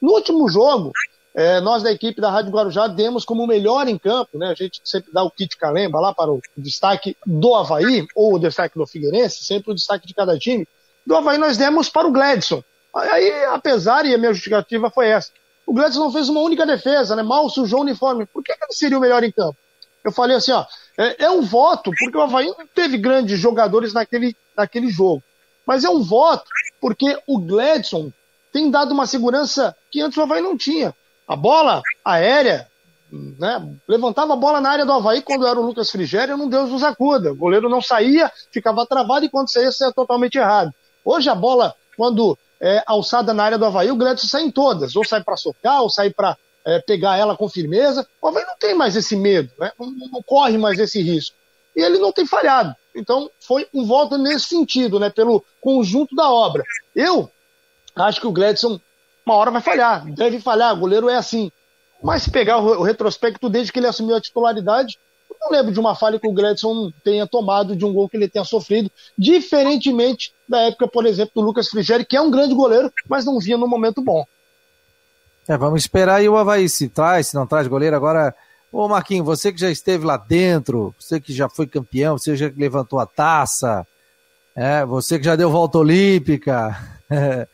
[0.00, 0.92] No último jogo,
[1.34, 4.48] é, nós da equipe da Rádio Guarujá demos como melhor em campo, né?
[4.48, 8.38] A gente sempre dá o kit calemba lá para o destaque do Havaí, ou o
[8.38, 10.66] destaque do Figueirense, sempre o destaque de cada time.
[11.06, 12.64] Do Havaí nós demos para o Gladson.
[12.96, 15.30] Aí, apesar, e a minha justificativa foi essa,
[15.66, 17.22] o Gladson não fez uma única defesa, né?
[17.22, 18.26] Mal sujou o uniforme.
[18.26, 19.56] Por que, ele seria o melhor em campo?
[20.04, 20.64] Eu falei assim, ó,
[20.98, 25.22] é, é um voto, porque o Havaí não teve grandes jogadores naquele, naquele jogo.
[25.64, 26.44] Mas é um voto
[26.80, 28.12] porque o Gladson
[28.52, 30.94] tem dado uma segurança que antes o Havaí não tinha.
[31.26, 32.68] A bola aérea,
[33.10, 36.70] né, levantava a bola na área do Havaí quando era o Lucas Frigério, não Deus
[36.70, 37.32] nos acuda.
[37.32, 40.74] O goleiro não saía, ficava travado e quando saía, saía totalmente errado.
[41.04, 44.94] Hoje a bola, quando é alçada na área do Havaí, o Gladson sai em todas.
[44.94, 48.06] Ou sai para socar, ou sai para é, pegar ela com firmeza.
[48.20, 49.72] O Havaí não tem mais esse medo, né?
[49.78, 51.36] não, não corre mais esse risco.
[51.74, 52.74] E ele não tem falhado.
[52.94, 55.10] Então foi um voto nesse sentido, né?
[55.10, 56.62] Pelo conjunto da obra.
[56.94, 57.30] Eu
[57.96, 58.78] acho que o Gladson
[59.24, 61.50] uma hora vai falhar, deve falhar, o goleiro é assim.
[62.02, 64.98] Mas se pegar o retrospecto desde que ele assumiu a titularidade,
[65.40, 68.28] não lembro de uma falha que o Gladson tenha tomado, de um gol que ele
[68.28, 72.92] tenha sofrido, diferentemente da época, por exemplo, do Lucas Frigeri, que é um grande goleiro,
[73.08, 74.24] mas não vinha no momento bom.
[75.48, 77.96] É, vamos esperar aí o Havaí se traz, se não traz goleiro.
[77.96, 78.34] Agora,
[78.70, 82.50] ô Marquinhos, você que já esteve lá dentro, você que já foi campeão, você já
[82.56, 83.86] levantou a taça,
[84.54, 86.76] é, você que já deu volta olímpica.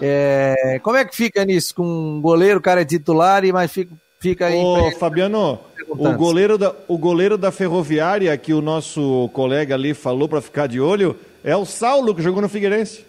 [0.00, 1.74] É, como é que fica nisso?
[1.74, 4.56] Com um goleiro, o cara é titular, e mas fica, fica aí.
[4.56, 5.58] Ô, Fabiano,
[5.88, 10.66] o goleiro, da, o goleiro da Ferroviária, que o nosso colega ali falou para ficar
[10.66, 13.04] de olho, é o Saulo, que jogou no Figueirense.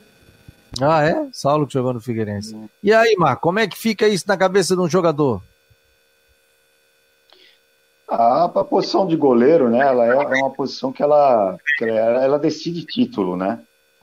[0.79, 1.27] Ah, é?
[1.33, 2.55] Saulo que jogou no Figueirense.
[2.81, 5.41] E aí, Marco, como é que fica isso na cabeça de um jogador?
[8.07, 12.23] A, a posição de goleiro, né, ela é, é uma posição que ela, que ela,
[12.23, 13.59] ela decide título, né?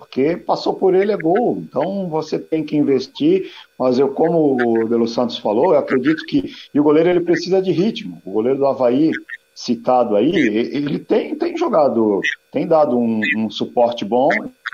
[0.08, 1.58] Porque passou por ele é gol.
[1.58, 3.50] Então você tem que investir.
[3.78, 7.62] Mas eu, como o Belo Santos falou, eu acredito que e o goleiro ele precisa
[7.62, 8.20] de ritmo.
[8.24, 9.12] O goleiro do Havaí
[9.54, 12.20] citado aí, ele tem, tem jogado,
[12.52, 14.28] tem dado um, um suporte bom,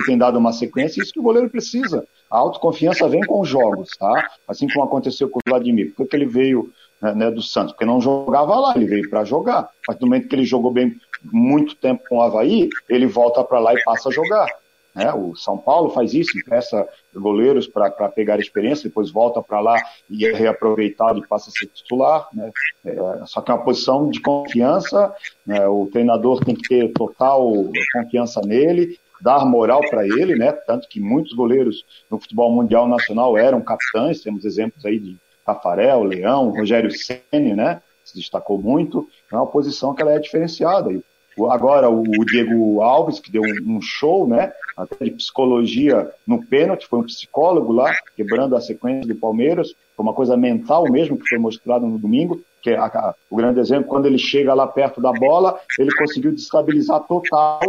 [0.05, 2.07] tem dado uma sequência, isso que o goleiro precisa.
[2.31, 4.29] A autoconfiança vem com os jogos, tá?
[4.47, 5.95] Assim como aconteceu com o Vladimir.
[5.97, 6.71] Por que ele veio
[7.01, 7.73] né, né do Santos?
[7.73, 9.71] Porque não jogava lá, ele veio para jogar.
[9.89, 13.59] Mas no momento que ele jogou bem muito tempo com o Havaí, ele volta para
[13.59, 14.49] lá e passa a jogar.
[14.95, 15.13] Né?
[15.13, 19.77] O São Paulo faz isso, empresta goleiros para pegar experiência, depois volta para lá
[20.09, 22.29] e é reaproveitado e passa a ser titular.
[22.33, 22.51] Né?
[22.85, 25.13] É, só que é uma posição de confiança,
[25.45, 25.67] né?
[25.67, 27.53] o treinador tem que ter total
[27.93, 30.53] confiança nele, dar moral para ele, né?
[30.53, 36.05] tanto que muitos goleiros no futebol mundial nacional eram capitães, temos exemplos aí de Tafarel,
[36.05, 37.83] Leão, Rogério Ceni, né?
[38.05, 40.93] se destacou muito, é uma posição que ela é diferenciada.
[40.93, 41.03] E
[41.51, 44.53] Agora o Diego Alves, que deu um show, né?
[44.77, 50.03] Até de psicologia no pênalti, foi um psicólogo lá, quebrando a sequência do Palmeiras, foi
[50.03, 53.89] uma coisa mental mesmo, que foi mostrado no domingo, que é a, o grande exemplo,
[53.89, 57.61] quando ele chega lá perto da bola, ele conseguiu destabilizar total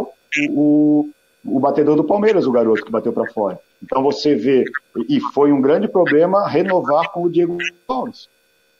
[0.49, 1.09] o,
[1.45, 3.59] o, o batedor do Palmeiras, o garoto que bateu para fora.
[3.84, 4.63] Então você vê,
[5.09, 7.57] e foi um grande problema renovar com o Diego
[7.88, 8.28] Alves.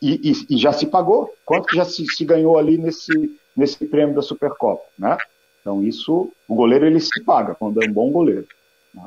[0.02, 1.32] E, e, e já se pagou.
[1.46, 5.18] Quanto que já se, se ganhou ali nesse, nesse prêmio da Supercopa, né?
[5.62, 8.48] Então isso, o goleiro ele se paga quando é um bom goleiro.
[8.94, 9.04] Né?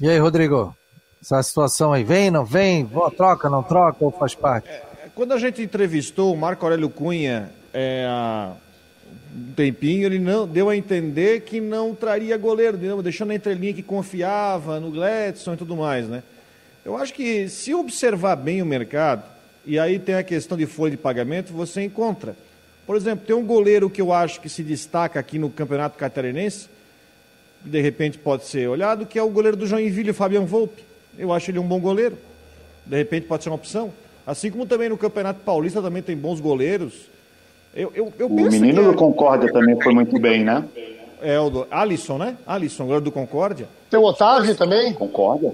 [0.00, 0.74] E aí, Rodrigo?
[1.20, 2.88] Essa situação aí vem, não vem?
[3.16, 4.68] Troca, não troca ou faz parte?
[4.68, 8.52] É, é, quando a gente entrevistou o Marco Aurélio Cunha é, há
[9.34, 13.82] um tempinho, ele não deu a entender que não traria goleiro, deixando a entrelinha que
[13.82, 16.22] confiava no Gladson e tudo mais, né?
[16.84, 19.22] Eu acho que se observar bem o mercado,
[19.66, 22.34] e aí tem a questão de folha de pagamento, você encontra
[22.90, 26.68] Por exemplo, tem um goleiro que eu acho que se destaca aqui no Campeonato Catarinense,
[27.62, 30.82] que de repente pode ser olhado, que é o goleiro do Joinville, o Fabian Volpe.
[31.16, 32.18] Eu acho ele um bom goleiro.
[32.84, 33.92] De repente pode ser uma opção.
[34.26, 37.08] Assim como também no Campeonato Paulista também tem bons goleiros.
[37.72, 40.64] Eu, eu, eu o menino do Concórdia também foi muito bem, né?
[41.22, 42.36] É o do Alisson, né?
[42.44, 43.68] Alisson, goleiro do Concórdia.
[43.88, 44.92] Tem o Otávio também?
[44.94, 45.52] Concórdia.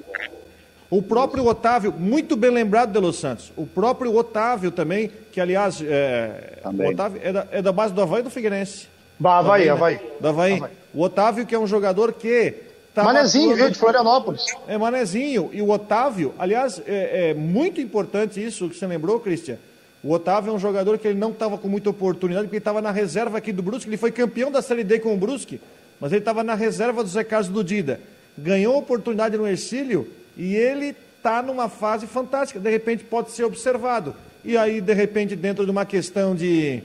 [0.88, 3.52] O próprio Otávio, muito bem lembrado de Los Santos.
[3.56, 8.00] O próprio Otávio também, que aliás, é, o Otávio é da, é da base do
[8.00, 8.86] Havaí do Figueirense.
[9.18, 9.70] Bah, Havaí, né?
[9.70, 10.00] Havaí.
[10.20, 10.52] Do Havaí.
[10.54, 10.70] Havaí.
[10.94, 12.54] O Otávio, que é um jogador que.
[12.94, 14.46] Tá Manezinho, veio de Florianópolis.
[14.66, 15.50] É, Manezinho.
[15.52, 19.58] E o Otávio, aliás, é, é muito importante isso que você lembrou, Cristian.
[20.02, 22.80] O Otávio é um jogador que ele não estava com muita oportunidade, porque ele estava
[22.80, 23.90] na reserva aqui do Brusque.
[23.90, 25.60] Ele foi campeão da Série D com o Brusque,
[26.00, 28.00] mas ele estava na reserva do Zé Carlos do Dida.
[28.38, 32.60] Ganhou oportunidade no Ercílio e ele está numa fase fantástica.
[32.60, 34.14] De repente pode ser observado.
[34.44, 36.82] E aí, de repente, dentro de uma questão de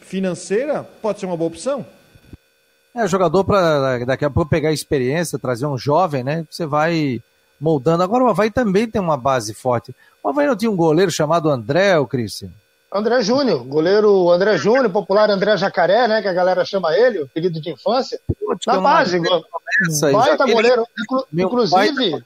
[0.00, 1.86] financeira, pode ser uma boa opção.
[2.94, 6.46] É, jogador para daqui a pouco pegar experiência, trazer um jovem, né?
[6.50, 7.20] Você vai
[7.60, 8.02] moldando.
[8.02, 9.94] Agora o Havaí também tem uma base forte.
[10.22, 12.50] O Havaí não tinha um goleiro chamado André, o Cristian?
[12.94, 16.22] André Júnior, goleiro André Júnior, popular André Jacaré, né?
[16.22, 18.20] Que a galera chama ele, o apelido de infância.
[18.64, 19.20] Na base,
[20.12, 20.86] baita goleiro.
[21.32, 22.24] Inclusive,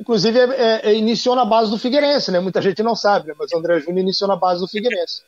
[0.00, 2.40] inclusive é, é, é, iniciou na base do Figueirense, né?
[2.40, 3.34] Muita gente não sabe, né?
[3.38, 5.20] mas o André Júnior iniciou na base do Figueirense.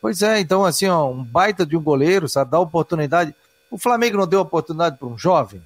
[0.00, 3.34] Pois é, então assim, ó, um baita de um goleiro, sabe, dá oportunidade.
[3.68, 5.60] O Flamengo não deu oportunidade para um jovem?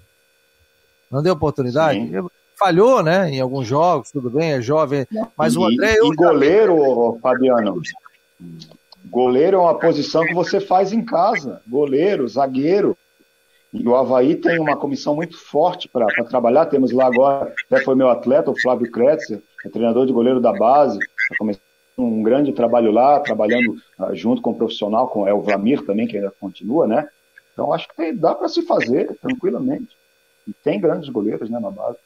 [1.11, 1.99] Não deu oportunidade?
[1.99, 2.29] Sim.
[2.59, 5.95] Falhou, né, em alguns jogos, tudo bem, é jovem, mas e, o André...
[5.95, 7.81] E goleiro, Fabiano,
[9.07, 12.97] goleiro é uma posição que você faz em casa, goleiro, zagueiro,
[13.75, 16.67] e o Havaí tem uma comissão muito forte para trabalhar.
[16.67, 20.53] Temos lá agora, até foi meu atleta, o Flávio Kretzer, é treinador de goleiro da
[20.53, 21.61] base, está começando
[21.99, 26.07] um grande trabalho lá, trabalhando uh, junto com o profissional, com é, o Vlamir também,
[26.07, 27.09] que ainda continua, né?
[27.53, 29.97] Então acho que dá para se fazer tranquilamente.
[30.47, 31.99] E tem grandes goleiros né, na base.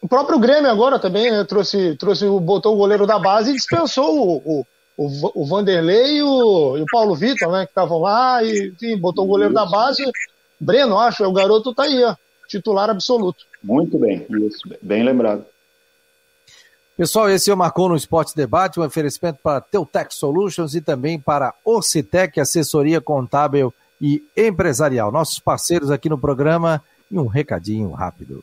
[0.00, 4.40] O próprio Grêmio agora também né, trouxe, trouxe, botou o goleiro da base e dispensou
[4.44, 4.64] o,
[4.96, 7.64] o, o, Vanderlei e o, e o Paulo Vitor, né?
[7.64, 10.04] Que estavam lá e enfim, botou o goleiro da base.
[10.60, 12.14] Breno, acho, é o garoto tá aí, ó,
[12.48, 13.44] titular absoluto.
[13.62, 15.44] Muito bem, isso, bem lembrado.
[16.96, 21.18] Pessoal, esse é o Marcou no Esporte Debate, um oferecimento para Teutec Solutions e também
[21.18, 25.12] para Orcitec, assessoria contábil e empresarial.
[25.12, 28.42] Nossos parceiros aqui no programa e um recadinho rápido.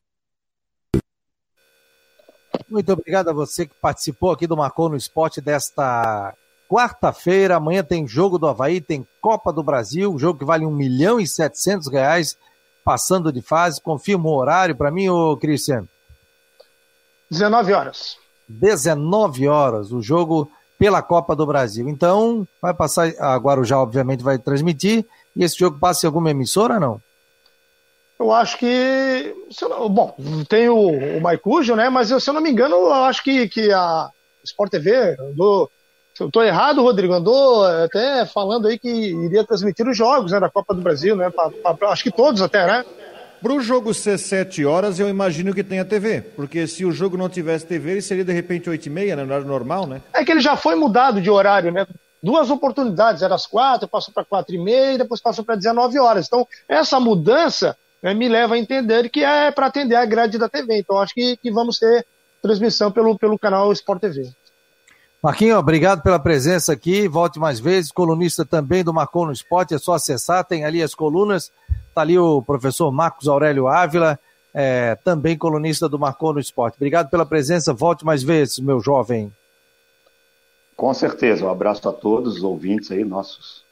[2.71, 6.33] Muito obrigado a você que participou aqui do Marcou no Esporte desta
[6.69, 7.57] quarta-feira.
[7.57, 11.27] Amanhã tem jogo do Havaí, tem Copa do Brasil, jogo que vale 1 milhão e
[11.27, 12.37] 700 reais,
[12.81, 13.81] passando de fase.
[13.81, 15.85] Confirma o horário para mim, ô Cristiano?
[17.29, 18.15] 19 horas.
[18.47, 20.49] 19 horas, o jogo
[20.79, 21.89] pela Copa do Brasil.
[21.89, 25.05] Então, vai passar, a Guarujá obviamente vai transmitir,
[25.35, 27.01] e esse jogo passa em alguma emissora não?
[28.21, 29.33] Eu acho que.
[29.89, 30.15] Bom,
[30.47, 31.89] tem o, o Maicujo, né?
[31.89, 34.11] Mas eu, se eu não me engano, eu acho que, que a
[34.43, 35.67] Sport TV andou.
[36.13, 40.39] Se eu estou errado, Rodrigo, andou até falando aí que iria transmitir os jogos né,
[40.39, 41.31] da Copa do Brasil, né?
[41.31, 42.85] Pra, pra, acho que todos até, né?
[43.41, 46.21] Para o jogo ser 7 horas, eu imagino que tenha TV.
[46.21, 49.23] Porque se o jogo não tivesse TV, ele seria de repente 8 e meia, né?
[49.23, 49.99] No horário normal, né?
[50.13, 51.87] É que ele já foi mudado de horário, né?
[52.21, 56.27] Duas oportunidades, era às 4, passou para 4 e meia, depois passou para 19 horas.
[56.27, 60.49] Então, essa mudança né, me leva a entender que é para atender a grade da
[60.49, 60.79] TV.
[60.79, 62.05] Então acho que, que vamos ter
[62.41, 64.29] transmissão pelo, pelo canal Sport TV.
[65.21, 67.07] Marquinho, obrigado pela presença aqui.
[67.07, 67.91] Volte mais vezes.
[67.91, 69.75] Colunista também do Marcou no Esporte.
[69.75, 71.51] É só acessar, tem ali as colunas.
[71.89, 74.17] Está ali o professor Marcos Aurélio Ávila,
[74.53, 76.75] é, também colunista do Marcou no Esporte.
[76.75, 77.73] Obrigado pela presença.
[77.73, 79.31] Volte mais vezes, meu jovem.
[80.75, 83.63] Com certeza, um abraço a todos os ouvintes aí, nossos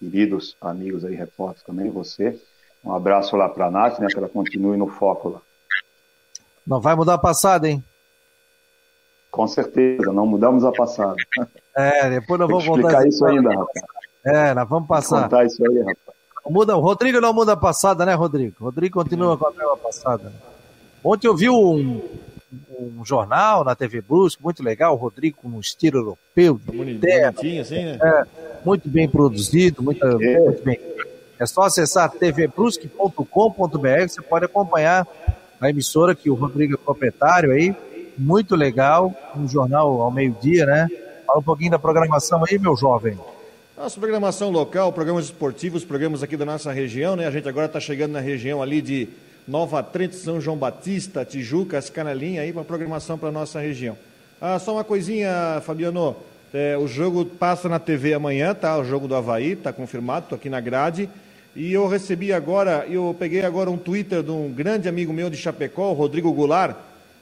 [0.00, 2.40] queridos amigos aí, repórteres também, você.
[2.84, 5.40] Um abraço lá para a Nath, né, que ela continue no foco lá.
[6.66, 7.82] Não vai mudar a passada, hein?
[9.30, 11.16] Com certeza, não mudamos a passada.
[11.76, 13.84] É, depois nós vamos explicar isso ainda, rapaz.
[14.24, 15.22] É, nós vamos passar.
[15.24, 16.20] Contar isso aí, rapaz.
[16.48, 18.56] Muda, o Rodrigo não muda a passada, né, Rodrigo?
[18.60, 20.24] Rodrigo continua com a mesma passada.
[20.24, 20.32] Né?
[21.04, 22.02] Ontem eu vi um,
[22.78, 27.84] um jornal na TV Brusque, muito legal, o Rodrigo com um estilo europeu, bonitinho, assim,
[27.84, 27.98] né?
[28.02, 28.24] É,
[28.64, 30.38] muito bem produzido, muito, é.
[30.40, 30.80] muito bem.
[31.40, 33.24] É só acessar tvbrusque.com.br,
[34.06, 35.08] você pode acompanhar
[35.58, 37.74] a emissora que o Rodrigo é proprietário aí,
[38.18, 40.86] muito legal, um jornal ao meio-dia, né?
[41.26, 43.18] Fala um pouquinho da programação aí, meu jovem.
[43.74, 47.26] Nossa programação local, programas esportivos, programas aqui da nossa região, né?
[47.26, 49.08] A gente agora está chegando na região ali de
[49.48, 53.96] Nova Trento, São João Batista, Tijuca, as Canelinhas aí para programação para nossa região.
[54.38, 56.16] Ah, só uma coisinha, Fabiano.
[56.52, 58.76] É, o jogo passa na TV amanhã, tá?
[58.76, 61.08] O jogo do Havaí, tá confirmado, tô aqui na grade.
[61.54, 65.36] E eu recebi agora, eu peguei agora um Twitter de um grande amigo meu de
[65.36, 66.76] Chapecó, Rodrigo Goulart,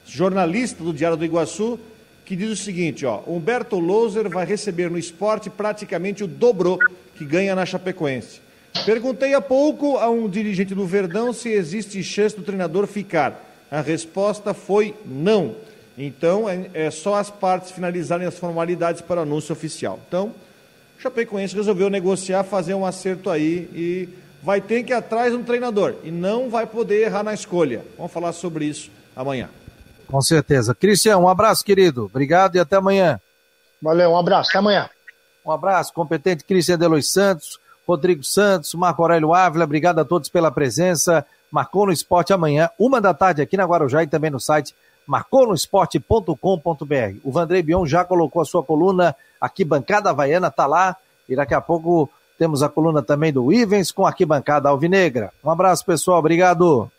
[0.05, 1.79] jornalista do Diário do Iguaçu,
[2.25, 6.77] que diz o seguinte, ó, Humberto Loser vai receber no esporte praticamente o dobro
[7.15, 8.39] que ganha na Chapecoense.
[8.85, 13.67] Perguntei há pouco a um dirigente do Verdão se existe chance do treinador ficar.
[13.71, 15.55] A resposta foi não.
[15.97, 19.99] Então, é, é só as partes finalizarem as formalidades para o anúncio oficial.
[20.07, 20.33] Então,
[20.99, 24.09] o Chapecoense resolveu negociar, fazer um acerto aí e
[24.43, 25.95] vai ter que ir atrás de um treinador.
[26.03, 27.85] E não vai poder errar na escolha.
[27.95, 29.49] Vamos falar sobre isso amanhã.
[30.07, 30.75] Com certeza.
[30.75, 32.05] Cristian, um abraço, querido.
[32.05, 33.17] Obrigado e até amanhã.
[33.81, 34.49] Valeu, um abraço.
[34.49, 34.89] Até amanhã.
[35.45, 39.63] Um abraço, competente Cristian Delois Santos, Rodrigo Santos, Marco Aurélio Ávila.
[39.63, 41.25] Obrigado a todos pela presença.
[41.49, 44.75] Marcou no Esporte amanhã, uma da tarde aqui na Guarujá e também no site
[45.09, 47.17] marconosport.com.br.
[47.23, 50.95] O Vandrei Bion já colocou a sua coluna aqui, Bancada Havaiana, tá lá.
[51.27, 52.07] E daqui a pouco
[52.37, 55.31] temos a coluna também do Ivens com aqui Bancada Alvinegra.
[55.43, 56.19] Um abraço, pessoal.
[56.19, 56.91] Obrigado.